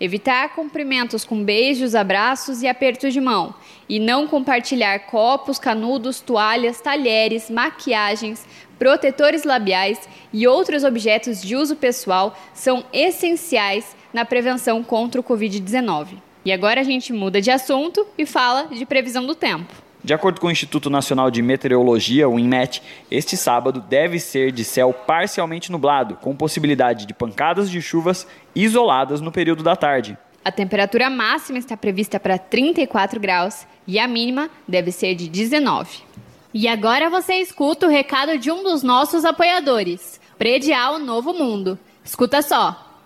evitar 0.00 0.54
cumprimentos 0.54 1.24
com 1.24 1.44
beijos, 1.44 1.94
abraços 1.94 2.62
e 2.62 2.68
apertos 2.68 3.12
de 3.12 3.20
mão, 3.20 3.54
e 3.88 3.98
não 3.98 4.26
compartilhar 4.26 4.98
copos, 5.00 5.58
canudos, 5.58 6.20
toalhas, 6.20 6.80
talheres, 6.80 7.50
maquiagens, 7.50 8.46
protetores 8.78 9.44
labiais 9.44 10.08
e 10.32 10.46
outros 10.46 10.82
objetos 10.82 11.40
de 11.42 11.54
uso 11.54 11.76
pessoal 11.76 12.36
são 12.54 12.84
essenciais 12.92 13.94
na 14.12 14.24
prevenção 14.24 14.82
contra 14.82 15.20
o 15.20 15.24
Covid-19. 15.24 16.31
E 16.44 16.52
agora 16.52 16.80
a 16.80 16.84
gente 16.84 17.12
muda 17.12 17.40
de 17.40 17.50
assunto 17.50 18.06
e 18.18 18.26
fala 18.26 18.68
de 18.68 18.84
previsão 18.84 19.24
do 19.24 19.34
tempo. 19.34 19.72
De 20.04 20.12
acordo 20.12 20.40
com 20.40 20.48
o 20.48 20.50
Instituto 20.50 20.90
Nacional 20.90 21.30
de 21.30 21.40
Meteorologia, 21.40 22.28
o 22.28 22.36
INMET, 22.36 22.82
este 23.08 23.36
sábado 23.36 23.80
deve 23.80 24.18
ser 24.18 24.50
de 24.50 24.64
céu 24.64 24.92
parcialmente 24.92 25.70
nublado, 25.70 26.16
com 26.16 26.34
possibilidade 26.34 27.06
de 27.06 27.14
pancadas 27.14 27.70
de 27.70 27.80
chuvas 27.80 28.26
isoladas 28.52 29.20
no 29.20 29.30
período 29.30 29.62
da 29.62 29.76
tarde. 29.76 30.18
A 30.44 30.50
temperatura 30.50 31.08
máxima 31.08 31.58
está 31.58 31.76
prevista 31.76 32.18
para 32.18 32.36
34 32.36 33.20
graus 33.20 33.64
e 33.86 34.00
a 34.00 34.08
mínima 34.08 34.50
deve 34.66 34.90
ser 34.90 35.14
de 35.14 35.28
19. 35.28 36.00
E 36.52 36.66
agora 36.66 37.08
você 37.08 37.34
escuta 37.34 37.86
o 37.86 37.88
recado 37.88 38.36
de 38.36 38.50
um 38.50 38.64
dos 38.64 38.82
nossos 38.82 39.24
apoiadores, 39.24 40.20
Predial 40.36 40.98
Novo 40.98 41.32
Mundo. 41.32 41.78
Escuta 42.04 42.42
só. 42.42 42.81